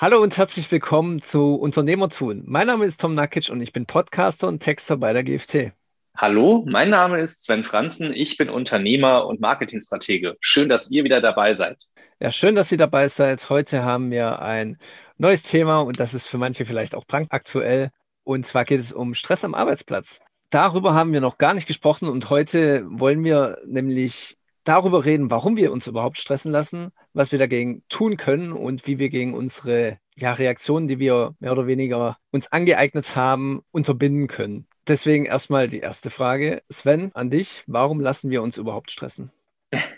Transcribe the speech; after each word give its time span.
Hallo 0.00 0.22
und 0.22 0.36
herzlich 0.36 0.70
willkommen 0.70 1.22
zu 1.22 1.56
Unternehmertun. 1.56 2.44
Mein 2.46 2.68
Name 2.68 2.84
ist 2.84 3.00
Tom 3.00 3.14
Nakic 3.14 3.50
und 3.50 3.60
ich 3.60 3.72
bin 3.72 3.84
Podcaster 3.84 4.46
und 4.46 4.60
Texter 4.60 4.96
bei 4.96 5.12
der 5.12 5.24
GFT. 5.24 5.72
Hallo, 6.16 6.64
mein 6.68 6.90
Name 6.90 7.20
ist 7.20 7.42
Sven 7.42 7.64
Franzen. 7.64 8.12
Ich 8.12 8.36
bin 8.36 8.48
Unternehmer 8.48 9.26
und 9.26 9.40
Marketingstratege. 9.40 10.36
Schön, 10.38 10.68
dass 10.68 10.88
ihr 10.92 11.02
wieder 11.02 11.20
dabei 11.20 11.52
seid. 11.54 11.82
Ja, 12.20 12.30
schön, 12.30 12.54
dass 12.54 12.70
ihr 12.70 12.78
dabei 12.78 13.08
seid. 13.08 13.50
Heute 13.50 13.82
haben 13.82 14.12
wir 14.12 14.40
ein 14.40 14.78
neues 15.16 15.42
Thema 15.42 15.80
und 15.80 15.98
das 15.98 16.14
ist 16.14 16.28
für 16.28 16.38
manche 16.38 16.64
vielleicht 16.64 16.94
auch 16.94 17.04
brandaktuell. 17.04 17.90
Und 18.22 18.46
zwar 18.46 18.64
geht 18.64 18.78
es 18.78 18.92
um 18.92 19.14
Stress 19.14 19.44
am 19.44 19.56
Arbeitsplatz. 19.56 20.20
Darüber 20.50 20.94
haben 20.94 21.12
wir 21.12 21.20
noch 21.20 21.38
gar 21.38 21.54
nicht 21.54 21.66
gesprochen 21.66 22.08
und 22.08 22.30
heute 22.30 22.86
wollen 22.88 23.24
wir 23.24 23.58
nämlich 23.66 24.37
darüber 24.68 25.04
reden, 25.04 25.30
warum 25.30 25.56
wir 25.56 25.72
uns 25.72 25.86
überhaupt 25.86 26.18
stressen 26.18 26.52
lassen, 26.52 26.92
was 27.14 27.32
wir 27.32 27.38
dagegen 27.38 27.82
tun 27.88 28.16
können 28.16 28.52
und 28.52 28.86
wie 28.86 28.98
wir 28.98 29.08
gegen 29.08 29.34
unsere 29.34 29.98
ja, 30.14 30.32
Reaktionen, 30.32 30.88
die 30.88 30.98
wir 30.98 31.34
mehr 31.40 31.52
oder 31.52 31.66
weniger 31.66 32.18
uns 32.30 32.52
angeeignet 32.52 33.16
haben, 33.16 33.62
unterbinden 33.70 34.28
können. 34.28 34.66
Deswegen 34.86 35.24
erstmal 35.24 35.68
die 35.68 35.80
erste 35.80 36.10
Frage. 36.10 36.62
Sven, 36.70 37.10
an 37.14 37.30
dich. 37.30 37.62
Warum 37.66 38.00
lassen 38.00 38.30
wir 38.30 38.42
uns 38.42 38.56
überhaupt 38.58 38.90
stressen? 38.90 39.30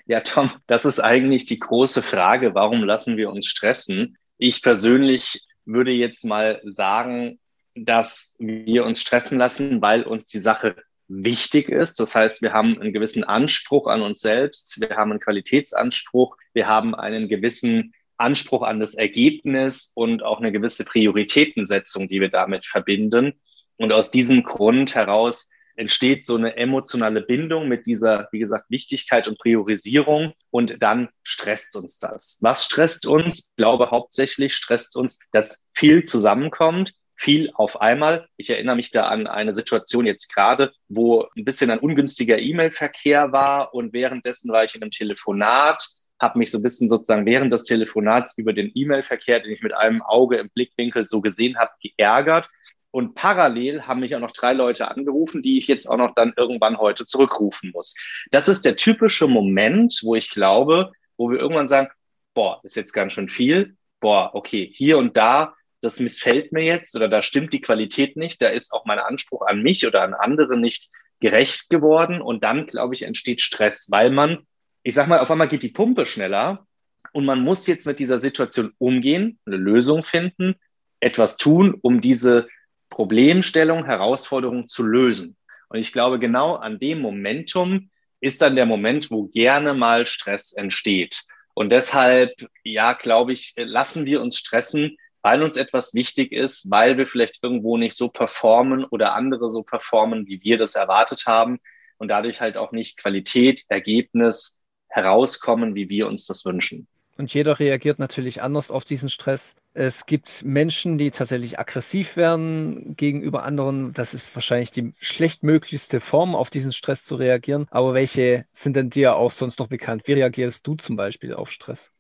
Ja, 0.07 0.21
Tom, 0.21 0.51
das 0.67 0.85
ist 0.85 0.99
eigentlich 0.99 1.47
die 1.47 1.61
große 1.61 2.03
Frage. 2.03 2.55
Warum 2.55 2.83
lassen 2.83 3.17
wir 3.17 3.31
uns 3.31 3.47
stressen? 3.47 4.19
Ich 4.39 4.63
persönlich 4.63 5.47
würde 5.65 5.93
jetzt 5.93 6.25
mal 6.25 6.61
sagen, 6.65 7.39
dass 7.75 8.37
wir 8.41 8.85
uns 8.85 9.01
stressen 9.01 9.39
lassen, 9.39 9.81
weil 9.81 10.03
uns 10.03 10.27
die 10.27 10.39
Sache 10.39 10.77
wichtig 11.11 11.69
ist. 11.69 11.99
Das 11.99 12.15
heißt, 12.15 12.41
wir 12.41 12.53
haben 12.53 12.81
einen 12.81 12.93
gewissen 12.93 13.25
Anspruch 13.25 13.89
an 13.89 14.03
uns 14.03 14.21
selbst, 14.21 14.81
wir 14.81 14.97
haben 14.97 15.11
einen 15.11 15.21
Qualitätsanspruch, 15.21 16.37
wir 16.55 16.69
haben 16.69 16.95
einen 16.95 17.29
gewissen 17.29 17.93
Anspruch 18.17 18.63
an 18.63 18.81
das 18.81 18.95
Ergebnis 18.95 19.93
und 19.95 20.23
auch 20.23 20.39
eine 20.39 20.53
gewisse 20.53 20.85
Prioritätensetzung, 20.85 22.09
die 22.09 22.21
wir 22.21 22.29
damit 22.29 22.67
verbinden. 22.67 23.41
Und 23.77 23.93
aus 23.93 24.11
diesem 24.11 24.45
Grund 24.45 24.95
heraus 24.95 25.51
entsteht 25.77 26.25
so 26.25 26.37
eine 26.37 26.57
emotionale 26.57 27.23
Bindung 27.23 27.67
mit 27.67 27.87
dieser, 27.87 28.29
wie 28.31 28.39
gesagt, 28.39 28.71
Wichtigkeit 28.71 29.27
und 29.27 29.39
Priorisierung 29.39 30.35
und 30.51 30.83
dann 30.83 31.09
stresst 31.23 31.75
uns 31.77 31.99
das. 31.99 32.39
Was 32.43 32.67
stresst 32.67 33.07
uns? 33.07 33.49
Ich 33.49 33.57
glaube, 33.57 33.91
hauptsächlich 33.91 34.55
stresst 34.55 34.97
uns, 34.97 35.21
dass 35.33 35.69
viel 35.73 36.05
zusammenkommt, 36.05 36.93
viel 37.21 37.51
auf 37.55 37.83
einmal. 37.83 38.27
Ich 38.39 38.49
erinnere 38.49 38.77
mich 38.77 38.91
da 38.91 39.07
an 39.07 39.27
eine 39.27 39.53
Situation 39.53 40.07
jetzt 40.07 40.35
gerade, 40.35 40.73
wo 40.89 41.29
ein 41.37 41.45
bisschen 41.45 41.71
ein 41.71 41.79
ungünstiger 41.79 42.39
E-Mail-Verkehr 42.39 43.31
war 43.31 43.75
und 43.75 43.93
währenddessen 43.93 44.51
war 44.51 44.65
ich 44.65 44.75
in 44.75 44.83
einem 44.83 44.91
Telefonat, 44.91 45.87
habe 46.19 46.39
mich 46.39 46.51
so 46.51 46.59
ein 46.59 46.63
bisschen 46.63 46.89
sozusagen 46.89 47.27
während 47.27 47.53
des 47.53 47.65
Telefonats 47.65 48.37
über 48.39 48.55
den 48.55 48.71
E-Mail-Verkehr, 48.75 49.41
den 49.41 49.53
ich 49.53 49.63
mit 49.63 49.75
einem 49.75 50.01
Auge 50.01 50.39
im 50.39 50.49
Blickwinkel 50.49 51.05
so 51.05 51.21
gesehen 51.21 51.59
habe, 51.59 51.71
geärgert. 51.83 52.49
Und 52.91 53.15
parallel 53.15 53.83
haben 53.83 54.01
mich 54.01 54.17
auch 54.17 54.21
noch 54.21 54.33
drei 54.33 54.55
Leute 54.55 54.91
angerufen, 54.91 55.43
die 55.43 55.59
ich 55.59 55.69
jetzt 55.69 55.87
auch 55.87 55.99
noch 55.99 56.15
dann 56.15 56.33
irgendwann 56.37 56.79
heute 56.79 57.05
zurückrufen 57.05 57.71
muss. 57.73 57.95
Das 58.31 58.49
ist 58.49 58.65
der 58.65 58.77
typische 58.77 59.29
Moment, 59.29 60.01
wo 60.03 60.15
ich 60.15 60.31
glaube, 60.31 60.91
wo 61.19 61.31
wir 61.31 61.39
irgendwann 61.39 61.69
sagen, 61.69 61.89
boah, 62.33 62.61
ist 62.63 62.77
jetzt 62.77 62.93
ganz 62.93 63.13
schön 63.13 63.29
viel. 63.29 63.77
Boah, 64.01 64.31
okay, 64.35 64.71
hier 64.73 64.97
und 64.97 65.19
da 65.19 65.55
das 65.81 66.01
missfällt 66.01 66.53
mir 66.53 66.63
jetzt 66.63 66.95
oder 66.97 67.09
da 67.09 67.23
stimmt 67.23 67.53
die 67.53 67.61
Qualität 67.61 68.17
nicht, 68.17 68.41
da 68.43 68.49
ist 68.49 68.73
auch 68.73 68.85
mein 68.85 68.99
Anspruch 68.99 69.43
an 69.47 69.63
mich 69.63 69.87
oder 69.87 70.03
an 70.03 70.15
andere 70.15 70.59
nicht 70.59 70.91
gerecht 71.21 71.69
geworden 71.69 72.21
und 72.21 72.45
dann, 72.45 72.67
glaube 72.67 72.95
ich, 72.95 73.03
entsteht 73.03 73.41
Stress, 73.41 73.89
weil 73.91 74.11
man, 74.11 74.47
ich 74.83 74.95
sag 74.95 75.07
mal, 75.09 75.21
auf 75.21 75.31
einmal 75.31 75.49
geht 75.49 75.63
die 75.63 75.69
Pumpe 75.69 76.07
schneller 76.07 76.67
und 77.13 77.25
man 77.25 77.41
muss 77.41 77.67
jetzt 77.67 77.87
mit 77.87 77.99
dieser 77.99 78.21
Situation 78.21 78.73
umgehen, 78.79 79.39
eine 79.47 79.57
Lösung 79.57 80.03
finden, 80.03 80.55
etwas 81.01 81.37
tun, 81.37 81.77
um 81.81 82.01
diese 82.01 82.49
Problemstellung, 82.89 83.85
Herausforderung 83.85 84.69
zu 84.69 84.83
lösen. 84.83 85.37
Und 85.69 85.79
ich 85.79 85.93
glaube, 85.93 86.19
genau 86.19 86.57
an 86.57 86.79
dem 86.79 87.01
Momentum 87.01 87.91
ist 88.21 88.43
dann 88.43 88.57
der 88.57 88.67
Moment, 88.67 89.11
wo 89.11 89.29
gerne 89.29 89.73
mal 89.73 90.05
Stress 90.05 90.53
entsteht. 90.53 91.23
Und 91.55 91.73
deshalb, 91.73 92.33
ja, 92.65 92.93
glaube 92.93 93.33
ich, 93.33 93.55
lassen 93.57 94.05
wir 94.07 94.21
uns 94.21 94.39
stressen, 94.39 94.97
weil 95.23 95.43
uns 95.43 95.57
etwas 95.57 95.95
wichtig 95.95 96.33
ist, 96.33 96.71
weil 96.71 96.97
wir 96.97 97.07
vielleicht 97.07 97.43
irgendwo 97.43 97.77
nicht 97.77 97.97
so 97.97 98.09
performen 98.09 98.85
oder 98.85 99.15
andere 99.15 99.49
so 99.49 99.63
performen, 99.63 100.27
wie 100.27 100.43
wir 100.43 100.59
das 100.59 100.75
erwartet 100.75 101.25
haben 101.27 101.59
und 101.99 102.09
dadurch 102.09 102.41
halt 102.41 102.57
auch 102.57 102.73
nicht 102.73 102.99
Qualität, 102.99 103.65
Ergebnis 103.69 104.63
herauskommen, 104.89 105.75
wie 105.75 105.89
wir 105.89 106.09
uns 106.09 106.27
das 106.27 106.45
wünschen. 106.45 106.89
Und 107.21 107.35
jeder 107.35 107.59
reagiert 107.59 107.99
natürlich 107.99 108.41
anders 108.41 108.71
auf 108.71 108.87
diesen 108.87 109.11
Stress. 109.11 109.55
Es 109.75 110.07
gibt 110.07 110.43
Menschen, 110.43 110.97
die 110.97 111.11
tatsächlich 111.11 111.59
aggressiv 111.59 112.17
werden 112.17 112.97
gegenüber 112.97 113.45
anderen. 113.45 113.93
Das 113.93 114.15
ist 114.15 114.35
wahrscheinlich 114.35 114.71
die 114.71 114.95
schlechtmöglichste 115.01 116.01
Form, 116.01 116.35
auf 116.35 116.49
diesen 116.49 116.73
Stress 116.73 117.05
zu 117.05 117.17
reagieren. 117.17 117.67
Aber 117.71 117.93
welche 117.93 118.47
sind 118.53 118.75
denn 118.75 118.89
dir 118.89 119.17
auch 119.17 119.33
sonst 119.33 119.59
noch 119.59 119.69
bekannt? 119.69 120.03
Wie 120.07 120.15
reagierst 120.15 120.67
du 120.67 120.77
zum 120.77 120.97
Beispiel 120.97 121.35
auf 121.35 121.51
Stress? 121.51 121.93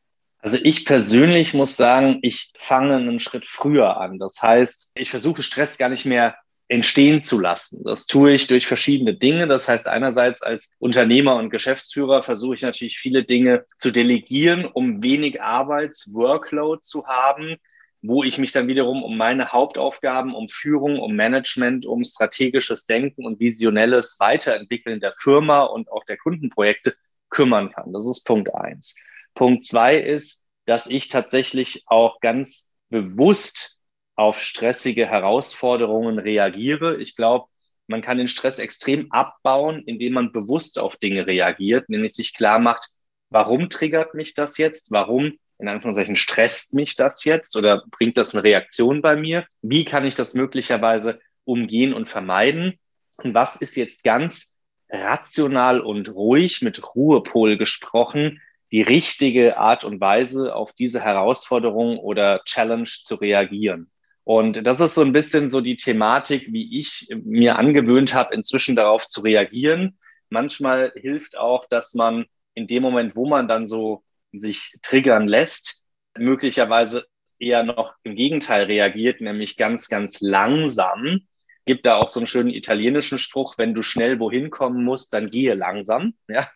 Also 0.43 0.59
ich 0.63 0.87
persönlich 0.87 1.53
muss 1.55 1.77
sagen, 1.77 2.19
ich 2.23 2.53
fange 2.57 2.97
einen 2.97 3.21
Schritt 3.21 3.45
früher 3.45 3.99
an. 3.99 4.19
Das 4.19 4.43
heißt, 4.43 4.93
ich 4.95 5.11
versuche 5.11 5.43
Stress 5.43 5.77
gar 5.77 5.91
nicht 5.91 6.07
mehr 6.07 6.37
entstehen 6.69 7.21
zu 7.21 7.41
lassen. 7.41 7.83
Das 7.85 8.07
tue 8.07 8.33
ich 8.33 8.47
durch 8.47 8.67
verschiedene 8.67 9.15
Dinge. 9.15 9.49
Das 9.49 9.69
heißt, 9.69 9.89
einerseits 9.89 10.41
als 10.41 10.73
Unternehmer 10.79 11.35
und 11.35 11.51
Geschäftsführer 11.51 12.23
versuche 12.23 12.55
ich 12.55 12.63
natürlich 12.63 12.97
viele 12.97 13.25
Dinge 13.25 13.67
zu 13.77 13.91
delegieren, 13.91 14.65
um 14.65 15.03
wenig 15.03 15.43
Arbeitsworkload 15.43 16.81
zu 16.83 17.07
haben, 17.07 17.57
wo 18.03 18.23
ich 18.23 18.39
mich 18.39 18.53
dann 18.53 18.69
wiederum 18.69 19.03
um 19.03 19.17
meine 19.17 19.49
Hauptaufgaben, 19.51 20.33
um 20.33 20.49
Führung, 20.49 21.01
um 21.01 21.17
Management, 21.17 21.85
um 21.87 22.05
strategisches 22.05 22.87
Denken 22.87 23.27
und 23.27 23.41
visionelles 23.41 24.17
Weiterentwickeln 24.21 25.01
der 25.01 25.13
Firma 25.13 25.65
und 25.65 25.91
auch 25.91 26.05
der 26.05 26.17
Kundenprojekte 26.19 26.95
kümmern 27.31 27.73
kann. 27.73 27.93
Das 27.93 28.07
ist 28.07 28.25
Punkt 28.25 28.55
eins. 28.55 28.95
Punkt 29.41 29.65
zwei 29.65 29.97
ist, 29.97 30.45
dass 30.67 30.87
ich 30.87 31.09
tatsächlich 31.09 31.85
auch 31.87 32.21
ganz 32.21 32.75
bewusst 32.91 33.81
auf 34.15 34.39
stressige 34.39 35.07
Herausforderungen 35.07 36.19
reagiere. 36.19 37.01
Ich 37.01 37.17
glaube, 37.17 37.47
man 37.87 38.03
kann 38.03 38.19
den 38.19 38.29
Stress 38.29 38.59
extrem 38.59 39.11
abbauen, 39.11 39.83
indem 39.87 40.13
man 40.13 40.33
bewusst 40.33 40.79
auf 40.79 40.97
Dinge 40.97 41.27
reagiert, 41.27 41.89
nämlich 41.89 42.13
sich 42.13 42.35
klar 42.35 42.59
macht, 42.59 42.89
warum 43.31 43.71
triggert 43.71 44.13
mich 44.13 44.35
das 44.35 44.59
jetzt? 44.59 44.91
Warum, 44.91 45.39
in 45.59 45.69
Anführungszeichen, 45.69 46.17
stresst 46.17 46.75
mich 46.75 46.97
das 46.97 47.25
jetzt 47.25 47.57
oder 47.57 47.83
bringt 47.91 48.19
das 48.19 48.35
eine 48.35 48.45
Reaktion 48.45 49.01
bei 49.01 49.17
mir? 49.17 49.47
Wie 49.63 49.87
kann 49.87 50.05
ich 50.05 50.17
das 50.17 50.35
möglicherweise 50.35 51.19
umgehen 51.45 51.95
und 51.95 52.11
vermeiden? 52.11 52.79
Und 53.17 53.33
was 53.33 53.57
ist 53.57 53.75
jetzt 53.75 54.05
ganz 54.05 54.59
rational 54.91 55.81
und 55.81 56.11
ruhig 56.11 56.61
mit 56.61 56.95
Ruhepol 56.95 57.57
gesprochen? 57.57 58.43
Die 58.73 58.83
richtige 58.83 59.57
Art 59.57 59.85
und 59.85 60.01
Weise 60.01 60.55
auf 60.55 60.73
diese 60.73 61.01
Herausforderung 61.01 61.99
oder 61.99 62.43
Challenge 62.45 62.85
zu 62.85 63.17
reagieren. 63.17 63.91
Und 64.25 64.67
das 64.67 64.81
ist 64.81 64.95
so 64.95 65.03
ein 65.03 65.13
bisschen 65.13 65.51
so 65.51 65.61
die 65.61 65.77
Thematik, 65.77 66.53
wie 66.53 66.79
ich 66.79 67.09
mir 67.25 67.59
angewöhnt 67.59 68.15
habe, 68.15 68.35
inzwischen 68.35 68.77
darauf 68.77 69.07
zu 69.07 69.23
reagieren. 69.23 69.99
Manchmal 70.29 70.93
hilft 70.95 71.37
auch, 71.37 71.67
dass 71.67 71.95
man 71.95 72.27
in 72.55 72.67
dem 72.67 72.83
Moment, 72.83 73.17
wo 73.17 73.27
man 73.27 73.49
dann 73.49 73.67
so 73.67 74.05
sich 74.33 74.79
triggern 74.83 75.27
lässt, 75.27 75.85
möglicherweise 76.17 77.07
eher 77.39 77.65
noch 77.65 77.97
im 78.05 78.15
Gegenteil 78.15 78.65
reagiert, 78.65 79.21
nämlich 79.21 79.57
ganz, 79.57 79.89
ganz 79.89 80.21
langsam 80.21 81.23
gibt 81.67 81.87
da 81.87 81.97
auch 81.97 82.09
so 82.09 82.21
einen 82.21 82.27
schönen 82.27 82.51
italienischen 82.51 83.19
Spruch, 83.19 83.55
wenn 83.59 83.75
du 83.75 83.83
schnell 83.83 84.19
wohin 84.19 84.51
kommen 84.51 84.85
musst, 84.85 85.13
dann 85.15 85.29
gehe 85.29 85.55
langsam, 85.55 86.15
ja, 86.29 86.49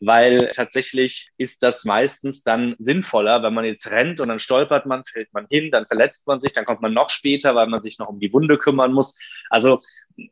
weil 0.00 0.50
tatsächlich 0.54 1.30
ist 1.36 1.62
das 1.62 1.84
meistens 1.84 2.42
dann 2.42 2.74
sinnvoller, 2.78 3.42
wenn 3.42 3.54
man 3.54 3.64
jetzt 3.64 3.90
rennt 3.90 4.20
und 4.20 4.28
dann 4.28 4.38
stolpert 4.38 4.86
man, 4.86 5.04
fällt 5.04 5.32
man 5.32 5.46
hin, 5.48 5.70
dann 5.70 5.86
verletzt 5.86 6.26
man 6.26 6.40
sich, 6.40 6.52
dann 6.52 6.64
kommt 6.64 6.82
man 6.82 6.92
noch 6.92 7.10
später, 7.10 7.54
weil 7.54 7.68
man 7.68 7.80
sich 7.80 7.98
noch 7.98 8.08
um 8.08 8.20
die 8.20 8.32
Wunde 8.32 8.58
kümmern 8.58 8.92
muss. 8.92 9.18
Also 9.50 9.78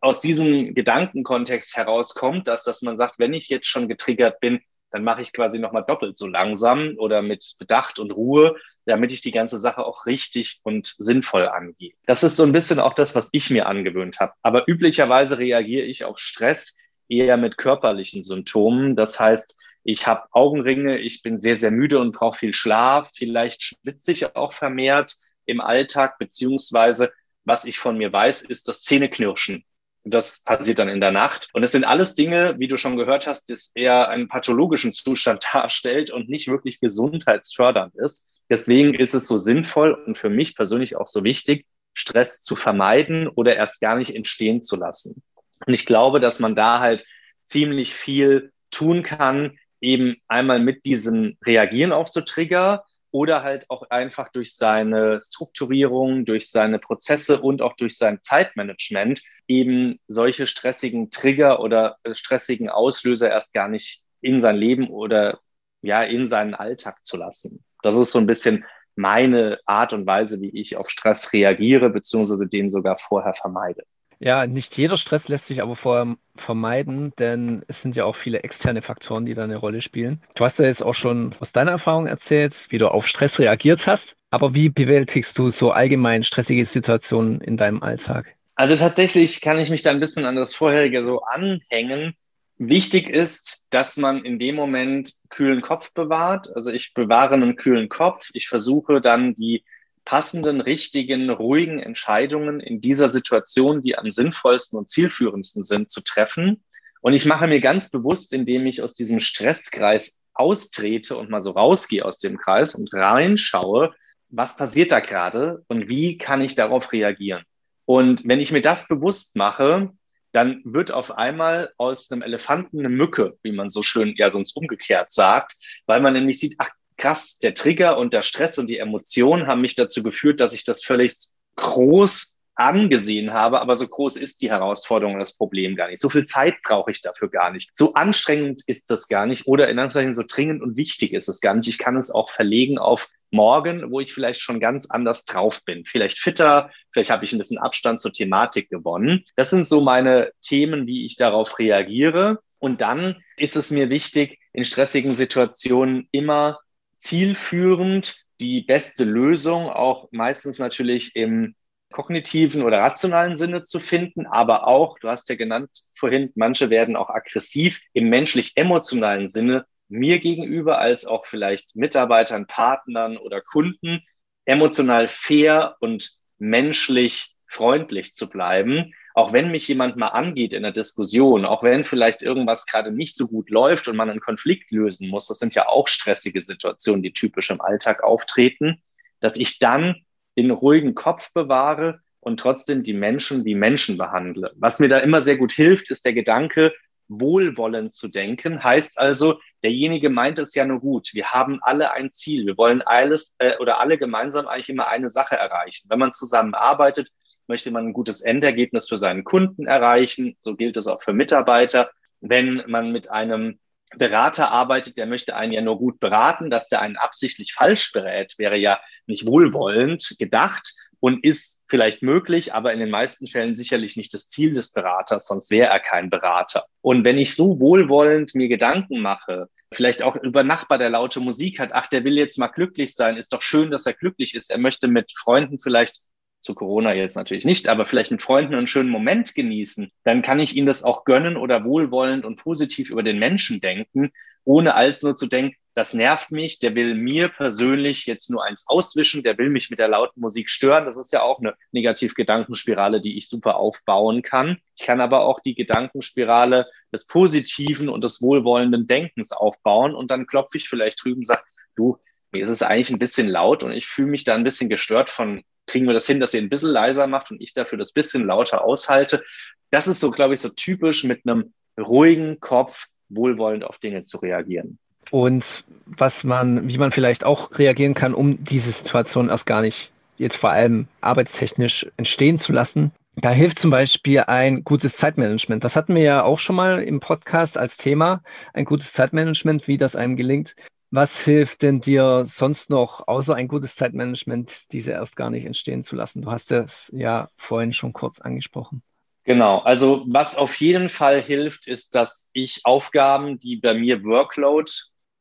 aus 0.01 0.21
diesem 0.21 0.75
Gedankenkontext 0.75 1.77
heraus 1.77 2.15
kommt 2.15 2.49
das, 2.49 2.65
dass 2.65 2.83
man 2.83 2.97
sagt, 2.97 3.19
wenn 3.19 3.35
ich 3.35 3.49
jetzt 3.49 3.69
schon 3.69 3.89
getriggert 3.89 4.41
bin, 4.41 4.61
dann 4.91 5.05
mache 5.05 5.23
ich 5.23 5.33
quasi 5.33 5.59
nochmal 5.59 5.85
doppelt 5.87 6.17
so 6.17 6.27
langsam 6.27 6.95
oder 6.99 7.23
mit 7.23 7.57
Bedacht 7.59 7.99
und 7.99 8.15
Ruhe, 8.15 8.57
damit 8.85 9.13
ich 9.13 9.21
die 9.21 9.33
ganze 9.33 9.59
Sache 9.59 9.85
auch 9.85 10.07
richtig 10.07 10.61
und 10.63 10.95
sinnvoll 10.99 11.49
angehe. 11.49 11.93
Das 12.07 12.23
ist 12.23 12.37
so 12.37 12.45
ein 12.45 12.53
bisschen 12.53 12.79
auch 12.79 12.95
das, 12.95 13.15
was 13.15 13.31
ich 13.33 13.51
mir 13.51 13.67
angewöhnt 13.67 14.21
habe. 14.21 14.33
Aber 14.43 14.69
üblicherweise 14.69 15.39
reagiere 15.39 15.85
ich 15.85 16.05
auf 16.05 16.19
Stress 16.19 16.79
eher 17.09 17.37
mit 17.37 17.59
körperlichen 17.59 18.23
Symptomen. 18.23 18.97
Das 18.97 19.21
heißt, 19.21 19.57
ich 19.85 20.07
habe 20.07 20.27
Augenringe, 20.33 20.99
ich 20.99 21.23
bin 21.23 21.37
sehr, 21.37 21.57
sehr 21.57 21.71
müde 21.71 21.99
und 21.99 22.13
brauche 22.13 22.39
viel 22.39 22.55
Schlaf. 22.55 23.11
Vielleicht 23.15 23.63
schwitze 23.63 24.13
ich 24.13 24.35
auch 24.35 24.53
vermehrt 24.53 25.15
im 25.45 25.61
Alltag, 25.61 26.19
beziehungsweise 26.19 27.13
was 27.45 27.65
ich 27.65 27.79
von 27.79 27.97
mir 27.97 28.13
weiß, 28.13 28.43
ist 28.43 28.67
das 28.67 28.83
Zähneknirschen 28.83 29.65
Das 30.09 30.45
passiert 30.45 30.79
dann 30.79 30.89
in 30.89 31.01
der 31.01 31.11
Nacht. 31.11 31.49
Und 31.53 31.65
es 31.65 31.73
sind 31.73 31.85
alles 31.85 32.15
Dinge, 32.15 32.55
wie 32.59 32.69
du 32.69 32.77
schon 32.77 32.97
gehört 32.97 33.27
hast, 33.27 33.51
das 33.51 33.73
eher 33.75 34.09
einen 34.09 34.29
pathologischen 34.29 34.93
Zustand 34.93 35.45
darstellt 35.53 36.11
und 36.11 36.29
nicht 36.29 36.49
wirklich 36.49 36.81
gesundheitsfördernd 36.81 37.95
ist. 37.97 38.31
Deswegen 38.49 38.95
ist 38.95 39.15
es 39.15 39.27
so 39.27 39.39
sinnvoll 39.39 39.93
und 39.93 40.17
für 40.17 40.31
mich 40.31 40.55
persönlich 40.55 40.97
auch 40.97 41.09
so 41.09 41.25
wichtig, 41.25 41.67
Stress 41.95 42.43
zu 42.43 42.55
vermeiden 42.55 43.27
oder 43.27 43.57
erst 43.57 43.81
gar 43.81 43.97
nicht 43.97 44.15
entstehen 44.15 44.63
zu 44.63 44.77
lassen. 44.77 45.23
Und 45.67 45.75
ich 45.75 45.87
glaube, 45.87 46.21
dass 46.21 46.39
man 46.39 46.55
da 46.55 46.79
halt 46.79 47.05
ziemlich 47.43 47.95
viel 47.95 48.53
tun 48.71 49.03
kann, 49.03 49.59
eben 49.81 50.17
einmal 50.29 50.61
mit 50.61 50.85
diesem 50.85 51.37
Reagieren 51.45 51.93
auf 51.93 52.09
so 52.09 52.21
Trigger 52.21 52.85
oder 53.17 53.43
halt 53.43 53.65
auch 53.71 53.89
einfach 53.89 54.29
durch 54.29 54.57
seine 54.57 55.23
Strukturierung, 55.23 56.27
durch 56.27 56.51
seine 56.51 56.79
Prozesse 56.79 57.41
und 57.41 57.63
auch 57.63 57.75
durch 57.75 57.97
sein 57.97 58.19
Zeitmanagement 58.21 59.23
eben 59.49 59.99
solche 60.07 60.47
stressigen 60.47 61.09
Trigger 61.09 61.61
oder 61.61 61.97
stressigen 62.13 62.69
Auslöser 62.69 63.31
erst 63.31 63.55
gar 63.55 63.69
nicht 63.69 64.03
in 64.21 64.39
sein 64.39 64.57
Leben 64.57 64.91
oder 64.91 65.41
ja 65.81 66.03
in 66.03 66.27
seinen 66.27 66.55
Alltag 66.55 67.07
zu 67.07 67.17
lassen. 67.17 67.65
Das 67.83 67.97
ist 67.97 68.13
so 68.13 68.19
ein 68.19 68.27
bisschen 68.27 68.67
meine 68.97 69.61
Art 69.65 69.95
und 69.95 70.07
Weise, 70.07 70.43
wie 70.43 70.51
ich 70.51 70.77
auf 70.77 70.91
Stress 70.91 71.33
reagiere, 71.33 71.89
beziehungsweise 71.89 72.47
den 72.47 72.71
sogar 72.71 72.99
vorher 72.99 73.33
vermeide. 73.33 73.85
Ja, 74.19 74.47
nicht 74.47 74.77
jeder 74.77 74.97
Stress 74.97 75.29
lässt 75.29 75.47
sich 75.47 75.61
aber 75.61 75.77
vorher 75.77 76.17
vermeiden, 76.37 77.13
denn 77.19 77.63
es 77.69 77.83
sind 77.83 77.97
ja 77.97 78.05
auch 78.05 78.17
viele 78.17 78.43
externe 78.43 78.83
Faktoren, 78.83 79.27
die 79.27 79.35
da 79.35 79.45
eine 79.45 79.57
Rolle 79.57 79.83
spielen. 79.83 80.23
Du 80.35 80.45
hast 80.45 80.59
ja 80.59 80.65
jetzt 80.65 80.83
auch 80.83 80.95
schon 80.95 81.35
aus 81.41 81.53
deiner 81.53 81.73
Erfahrung 81.73 82.07
erzählt, 82.07 82.55
wie 82.71 82.79
du 82.79 82.89
auf 82.89 83.07
Stress 83.07 83.39
reagiert 83.39 83.87
hast. 83.87 84.17
Aber 84.31 84.55
wie 84.55 84.69
bewältigst 84.69 85.39
du 85.39 85.51
so 85.51 85.71
allgemein 85.71 86.25
stressige 86.25 86.65
Situationen 86.65 87.41
in 87.41 87.57
deinem 87.57 87.83
Alltag? 87.83 88.35
Also 88.55 88.75
tatsächlich 88.77 89.43
kann 89.43 89.59
ich 89.59 89.71
mich 89.71 89.83
da 89.83 89.91
ein 89.91 90.01
bisschen 90.01 90.25
an 90.25 90.37
das 90.37 90.55
vorherige 90.55 91.05
so 91.05 91.23
anhängen. 91.23 92.15
Wichtig 92.59 93.11
ist, 93.11 93.69
dass 93.71 93.99
man 93.99 94.25
in 94.25 94.39
dem 94.39 94.55
Moment 94.55 95.13
kühlen 95.29 95.61
Kopf 95.61 95.93
bewahrt. 95.93 96.49
Also 96.55 96.73
ich 96.73 96.95
bewahre 96.95 97.35
einen 97.35 97.57
kühlen 97.57 97.91
Kopf. 97.91 98.31
Ich 98.33 98.49
versuche 98.49 99.03
dann 99.03 99.35
die 99.35 99.63
passenden, 100.07 100.63
richtigen, 100.63 101.29
ruhigen 101.29 101.79
Entscheidungen 101.79 102.61
in 102.61 102.81
dieser 102.81 103.11
Situation, 103.11 103.83
die 103.83 103.99
am 103.99 104.11
sinnvollsten 104.11 104.79
und 104.79 104.89
zielführendsten 104.89 105.65
sind, 105.65 105.91
zu 105.91 106.01
treffen. 106.01 106.65
Und 107.03 107.13
ich 107.13 107.27
mache 107.27 107.47
mir 107.47 107.61
ganz 107.61 107.91
bewusst, 107.91 108.33
indem 108.33 108.65
ich 108.65 108.83
aus 108.83 108.95
diesem 108.95 109.21
Stresskreis 109.21 110.23
austrete 110.33 111.17
und 111.17 111.29
mal 111.29 111.43
so 111.43 111.51
rausgehe 111.51 112.05
aus 112.05 112.19
dem 112.19 112.39
Kreis 112.39 112.75
und 112.75 112.93
reinschaue, 112.95 113.95
was 114.29 114.57
passiert 114.57 114.93
da 114.93 115.01
gerade 115.01 115.65
und 115.69 115.89
wie 115.89 116.17
kann 116.19 116.41
ich 116.41 116.55
darauf 116.55 116.93
reagieren. 116.93 117.43
Und 117.85 118.27
wenn 118.27 118.41
ich 118.41 118.53
mir 118.53 118.63
das 118.63 118.89
bewusst 118.89 119.37
mache, 119.37 119.91
dann 120.33 120.61
wird 120.65 120.93
auf 120.93 121.17
einmal 121.17 121.73
aus 121.79 122.11
einem 122.13 122.23
Elefanten 122.23 122.81
eine 122.81 122.91
Mücke, 122.91 123.39
wie 123.43 123.53
man 123.53 123.71
so 123.71 123.83
schön 123.83 124.15
ja 124.17 124.31
sonst 124.31 124.57
umgekehrt 124.57 125.11
sagt, 125.11 125.55
weil 125.87 126.01
man 126.01 126.13
nämlich 126.13 126.39
sieht, 126.39 126.57
ach 126.59 126.71
krass, 126.97 127.39
der 127.39 127.55
Trigger 127.55 127.99
und 127.99 128.13
der 128.15 128.23
Stress 128.23 128.59
und 128.59 128.69
die 128.69 128.79
Emotionen 128.79 129.47
haben 129.47 129.61
mich 129.61 129.75
dazu 129.75 130.03
geführt, 130.03 130.41
dass 130.41 130.53
ich 130.53 130.65
das 130.65 130.85
völlig 130.85 131.15
groß 131.57 132.37
angesehen 132.57 133.35
habe, 133.35 133.61
aber 133.61 133.77
so 133.77 133.87
groß 133.87 134.17
ist 134.17 134.41
die 134.41 134.51
Herausforderung 134.51 135.15
und 135.15 135.21
das 135.21 135.37
Problem 135.37 135.77
gar 135.77 135.89
nicht. 135.89 136.01
So 136.01 136.09
viel 136.09 136.25
Zeit 136.25 136.55
brauche 136.63 136.91
ich 136.91 137.03
dafür 137.03 137.29
gar 137.29 137.53
nicht. 137.53 137.71
So 137.77 137.93
anstrengend 137.93 138.63
ist 138.67 138.91
das 138.91 139.09
gar 139.09 139.27
nicht 139.27 139.47
oder 139.47 139.69
in 139.69 139.79
Anführungszeichen 139.79 140.15
so 140.15 140.23
dringend 140.27 140.63
und 140.63 140.77
wichtig 140.77 141.13
ist 141.13 141.29
es 141.29 141.43
gar 141.43 141.55
nicht. 141.55 141.69
Ich 141.69 141.79
kann 141.79 141.97
es 141.97 142.11
auch 142.11 142.31
verlegen 142.31 142.79
auf 142.79 143.09
morgen, 143.31 143.91
wo 143.91 144.01
ich 144.01 144.15
vielleicht 144.15 144.41
schon 144.41 144.59
ganz 144.59 144.87
anders 144.87 145.27
drauf 145.27 145.65
bin. 145.65 145.85
Vielleicht 145.85 146.19
fitter, 146.19 146.71
vielleicht 146.93 147.11
habe 147.11 147.27
ich 147.27 147.33
ein 147.33 147.39
bisschen 147.39 147.59
Abstand 147.59 148.01
zur 148.01 148.13
Thematik 148.13 148.71
gewonnen. 148.71 149.25
Das 149.37 149.51
sind 149.51 149.67
so 149.67 149.83
meine 149.83 150.33
Themen, 150.41 150.87
wie 150.87 151.05
ich 151.05 151.17
darauf 151.17 151.59
reagiere. 151.59 152.39
Und 152.59 152.81
dann 152.81 153.17
ist 153.37 153.57
es 153.57 153.71
mir 153.71 153.91
wichtig, 153.91 154.39
in 154.55 154.65
stressigen 154.65 155.15
Situationen 155.15 156.09
immer 156.11 156.59
zielführend 156.99 158.17
die 158.41 158.63
beste 158.63 159.05
Lösung 159.05 159.71
auch 159.71 160.09
meistens 160.13 160.59
natürlich 160.59 161.17
im 161.17 161.55
kognitiven 161.93 162.63
oder 162.63 162.81
rationalen 162.81 163.37
Sinne 163.37 163.63
zu 163.63 163.79
finden, 163.79 164.27
aber 164.27 164.67
auch, 164.67 164.99
du 164.99 165.09
hast 165.09 165.29
ja 165.29 165.37
genannt 165.37 165.71
vorhin, 165.95 166.33
manche 166.35 166.69
werden 166.69 166.97
auch 166.97 167.11
aggressiv 167.11 167.81
im 167.93 168.09
menschlich-emotionalen 168.09 169.29
Sinne 169.29 169.67
mir 169.89 170.19
gegenüber 170.19 170.79
als 170.79 171.07
auch 171.07 171.27
vielleicht 171.27 171.77
Mitarbeitern, 171.77 172.47
Partnern 172.47 173.17
oder 173.17 173.41
Kunden 173.41 174.01
emotional 174.45 175.09
fair 175.09 175.77
und 175.81 176.11
menschlich 176.39 177.37
freundlich 177.47 178.15
zu 178.15 178.29
bleiben 178.29 178.93
auch 179.17 179.33
wenn 179.33 179.51
mich 179.51 179.67
jemand 179.67 179.97
mal 179.97 180.09
angeht 180.09 180.53
in 180.53 180.63
der 180.63 180.73
Diskussion, 180.73 181.47
auch 181.47 181.63
wenn 181.63 181.85
vielleicht 181.85 182.23
irgendwas 182.23 182.67
gerade 182.67 182.93
nicht 182.93 183.17
so 183.17 183.27
gut 183.27 183.49
läuft 183.49 183.89
und 183.89 183.97
man 183.97 184.11
einen 184.11 184.21
Konflikt 184.21 184.71
lösen 184.71 185.09
muss, 185.09 185.29
das 185.29 185.39
sind 185.39 185.55
ja 185.55 185.69
auch 185.69 185.89
stressige 185.89 186.43
Situationen, 186.43 187.03
die 187.03 187.15
typisch 187.15 187.51
im 187.51 187.63
Alltag 187.63 188.05
auftreten, 188.05 188.83
dass 189.21 189.37
ich 189.37 189.59
dann 189.59 190.03
den 190.37 190.51
ruhigen 190.51 190.95
Kopf 190.95 191.33
bewahre 191.33 192.01
und 192.21 192.39
trotzdem 192.39 192.83
die 192.83 192.93
Menschen 192.93 193.47
wie 193.47 193.55
Menschen 193.55 193.97
behandle. 193.97 194.53
Was 194.57 194.81
mir 194.81 194.89
da 194.89 194.99
immer 194.99 195.23
sehr 195.23 195.39
gut 195.39 195.53
hilft, 195.53 195.91
ist 195.91 196.05
der 196.05 196.13
Gedanke, 196.13 196.75
wohlwollend 197.09 197.95
zu 197.95 198.09
denken. 198.09 198.63
Heißt 198.63 198.99
also, 198.99 199.41
derjenige 199.63 200.11
meint 200.11 200.39
es 200.39 200.55
ja 200.55 200.67
nur 200.67 200.81
gut. 200.81 201.15
Wir 201.15 201.33
haben 201.33 201.61
alle 201.63 201.93
ein 201.93 202.11
Ziel. 202.11 202.45
Wir 202.45 202.59
wollen 202.59 202.83
alles 202.83 203.35
äh, 203.39 203.57
oder 203.61 203.81
alle 203.81 203.97
gemeinsam 203.97 204.47
eigentlich 204.47 204.69
immer 204.69 204.89
eine 204.89 205.09
Sache 205.09 205.37
erreichen. 205.37 205.89
Wenn 205.89 206.01
man 206.01 206.13
zusammenarbeitet, 206.13 207.13
möchte 207.49 207.71
man 207.71 207.89
ein 207.89 207.93
gutes 207.93 208.21
Endergebnis 208.21 208.89
für 208.89 208.99
seinen 208.99 209.25
Kunden 209.25 209.67
erreichen. 209.67 210.37
So 210.41 210.57
gilt 210.57 210.77
es 210.77 210.87
auch 210.87 211.03
für 211.03 211.13
Mitarbeiter. 211.13 211.91
Wenn 212.21 212.63
man 212.67 212.93
mit 212.93 213.11
einem 213.11 213.59
Berater 213.95 214.51
arbeitet, 214.51 214.99
der 214.99 215.07
möchte 215.07 215.37
einen 215.37 215.53
ja 215.53 215.61
nur 215.61 215.79
gut 215.79 216.01
beraten, 216.01 216.51
dass 216.51 216.69
der 216.69 216.83
einen 216.83 216.97
absichtlich 216.97 217.53
falsch 217.55 217.93
berät, 217.93 218.35
wäre 218.37 218.57
ja 218.57 218.81
nicht 219.07 219.27
wohlwollend 219.27 220.17
gedacht 220.19 220.75
und 220.99 221.23
ist 221.23 221.65
vielleicht 221.69 222.03
möglich, 222.03 222.53
aber 222.53 222.73
in 222.73 222.81
den 222.81 222.91
meisten 222.91 223.29
Fällen 223.29 223.55
sicherlich 223.55 223.97
nicht 223.97 224.13
das 224.13 224.29
Ziel 224.29 224.55
des 224.55 224.73
Beraters, 224.73 225.27
sonst 225.27 225.51
wäre 225.51 225.69
er 225.69 225.79
kein 225.79 226.11
Berater. 226.11 226.65
Und 226.81 227.05
wenn 227.05 227.19
ich 227.19 227.37
so 227.37 227.61
wohlwollend 227.61 228.35
mir 228.35 228.49
Gedanken 228.49 229.01
mache, 229.01 229.49
vielleicht 229.73 230.03
auch 230.03 230.17
über 230.17 230.43
Nachbar, 230.43 230.79
der 230.79 230.91
laute 230.91 231.21
Musik 231.21 231.61
hat, 231.61 231.71
ach, 231.73 231.87
der 231.87 232.03
will 232.05 232.17
jetzt 232.17 232.39
mal 232.39 232.49
glücklich 232.49 232.95
sein, 232.95 233.17
ist 233.17 233.33
doch 233.33 233.43
schön, 233.43 233.71
dass 233.71 233.87
er 233.87 233.95
glücklich 233.95 234.35
ist, 234.35 234.51
er 234.51 234.59
möchte 234.59 234.89
mit 234.89 235.13
Freunden 235.17 235.59
vielleicht 235.59 236.01
zu 236.47 236.55
Corona 236.55 236.95
jetzt 236.95 237.17
natürlich 237.17 237.45
nicht, 237.45 237.69
aber 237.69 237.85
vielleicht 237.85 238.11
mit 238.11 238.23
Freunden 238.23 238.55
einen 238.55 238.67
schönen 238.67 238.89
Moment 238.89 239.35
genießen, 239.35 239.91
dann 240.05 240.23
kann 240.23 240.41
ich 240.41 240.57
ihnen 240.57 240.67
das 240.67 240.83
auch 240.83 241.05
gönnen 241.05 241.37
oder 241.37 241.65
wohlwollend 241.65 242.25
und 242.25 242.37
positiv 242.37 242.91
über 242.91 243.03
den 243.03 243.19
Menschen 243.19 243.61
denken, 243.61 244.13
ohne 244.45 244.75
als 244.75 245.03
nur 245.03 245.17
zu 245.17 245.27
denken, 245.27 245.57
das 245.75 245.93
nervt 245.93 246.31
mich, 246.31 246.59
der 246.59 246.75
will 246.75 246.95
mir 246.95 247.29
persönlich 247.29 248.07
jetzt 248.07 248.31
nur 248.31 248.43
eins 248.43 248.65
auswischen, 248.67 249.23
der 249.23 249.37
will 249.37 249.51
mich 249.51 249.69
mit 249.69 249.79
der 249.79 249.89
lauten 249.89 250.23
Musik 250.23 250.49
stören. 250.49 250.87
Das 250.87 250.97
ist 250.97 251.13
ja 251.13 251.21
auch 251.21 251.39
eine 251.39 251.55
Negativ-Gedankenspirale, 251.73 253.03
die 253.03 253.19
ich 253.19 253.29
super 253.29 253.57
aufbauen 253.57 254.23
kann. 254.23 254.57
Ich 254.75 254.87
kann 254.87 255.03
aber 255.03 255.27
auch 255.27 255.41
die 255.41 255.55
Gedankenspirale 255.55 256.67
des 256.95 257.07
positiven 257.07 257.91
und 257.91 258.05
des 258.05 258.23
wohlwollenden 258.23 258.87
Denkens 258.87 259.33
aufbauen 259.33 259.95
und 259.95 260.11
dann 260.11 260.27
klopfe 260.27 260.57
ich 260.57 260.67
vielleicht 260.67 261.05
drüben 261.05 261.19
und 261.19 261.27
sage, 261.27 261.43
du, 261.75 261.99
mir 262.37 262.43
ist 262.43 262.51
es 262.51 262.63
eigentlich 262.63 262.91
ein 262.91 262.99
bisschen 262.99 263.29
laut 263.29 263.63
und 263.65 263.73
ich 263.73 263.87
fühle 263.87 264.09
mich 264.09 264.25
da 264.25 264.35
ein 264.35 264.45
bisschen 264.45 264.69
gestört 264.69 265.11
von 265.11 265.43
kriegen 265.67 265.87
wir 265.87 265.95
das 265.95 266.07
hin, 266.07 266.21
dass 266.21 266.35
ihr 266.35 266.41
ein 266.41 266.49
bisschen 266.49 266.71
leiser 266.71 267.07
macht 267.07 267.31
und 267.31 267.41
ich 267.41 267.53
dafür 267.53 267.79
das 267.79 267.93
bisschen 267.93 268.25
lauter 268.25 268.65
aushalte. 268.65 269.25
Das 269.71 269.89
ist 269.89 270.01
so, 270.01 270.11
glaube 270.11 270.35
ich, 270.35 270.41
so 270.41 270.49
typisch 270.49 271.05
mit 271.05 271.23
einem 271.27 271.53
ruhigen 271.79 272.39
Kopf 272.41 272.87
wohlwollend 273.09 273.65
auf 273.65 273.79
Dinge 273.79 274.05
zu 274.05 274.19
reagieren. 274.19 274.79
Und 275.11 275.65
was 275.85 276.25
man, 276.25 276.69
wie 276.69 276.79
man 276.79 276.93
vielleicht 276.93 277.25
auch 277.25 277.59
reagieren 277.59 277.95
kann, 277.95 278.15
um 278.15 278.43
diese 278.45 278.71
Situation 278.71 279.29
erst 279.29 279.47
gar 279.47 279.63
nicht 279.63 279.91
jetzt 280.19 280.37
vor 280.37 280.51
allem 280.51 280.89
arbeitstechnisch 281.01 281.87
entstehen 281.97 282.39
zu 282.39 282.53
lassen. 282.53 282.93
Da 283.17 283.31
hilft 283.31 283.59
zum 283.59 283.71
Beispiel 283.71 284.21
ein 284.21 284.63
gutes 284.63 284.97
Zeitmanagement. 284.97 285.65
Das 285.65 285.77
hatten 285.77 285.95
wir 285.95 286.03
ja 286.03 286.23
auch 286.23 286.39
schon 286.39 286.57
mal 286.57 286.83
im 286.83 287.01
Podcast 287.01 287.57
als 287.57 287.77
Thema. 287.77 288.23
Ein 288.53 288.65
gutes 288.67 288.93
Zeitmanagement, 288.93 289.69
wie 289.69 289.79
das 289.79 289.97
einem 289.97 290.17
gelingt, 290.17 290.55
was 290.91 291.25
hilft 291.25 291.63
denn 291.63 291.81
dir 291.81 292.25
sonst 292.25 292.71
noch, 292.71 293.07
außer 293.09 293.35
ein 293.35 293.49
gutes 293.49 293.77
Zeitmanagement, 293.77 294.73
diese 294.73 294.93
erst 294.93 295.17
gar 295.17 295.31
nicht 295.31 295.45
entstehen 295.45 295.83
zu 295.83 295.97
lassen? 295.97 296.23
Du 296.23 296.31
hast 296.31 296.53
es 296.53 296.91
ja 296.95 297.29
vorhin 297.37 297.73
schon 297.73 297.93
kurz 297.93 298.21
angesprochen. 298.21 298.83
Genau, 299.25 299.59
also 299.59 300.05
was 300.07 300.37
auf 300.37 300.55
jeden 300.61 300.89
Fall 300.89 301.21
hilft, 301.21 301.67
ist, 301.67 301.97
dass 301.97 302.31
ich 302.33 302.61
Aufgaben, 302.65 303.41
die 303.41 303.57
bei 303.57 303.75
mir 303.75 304.05
Workload 304.05 304.71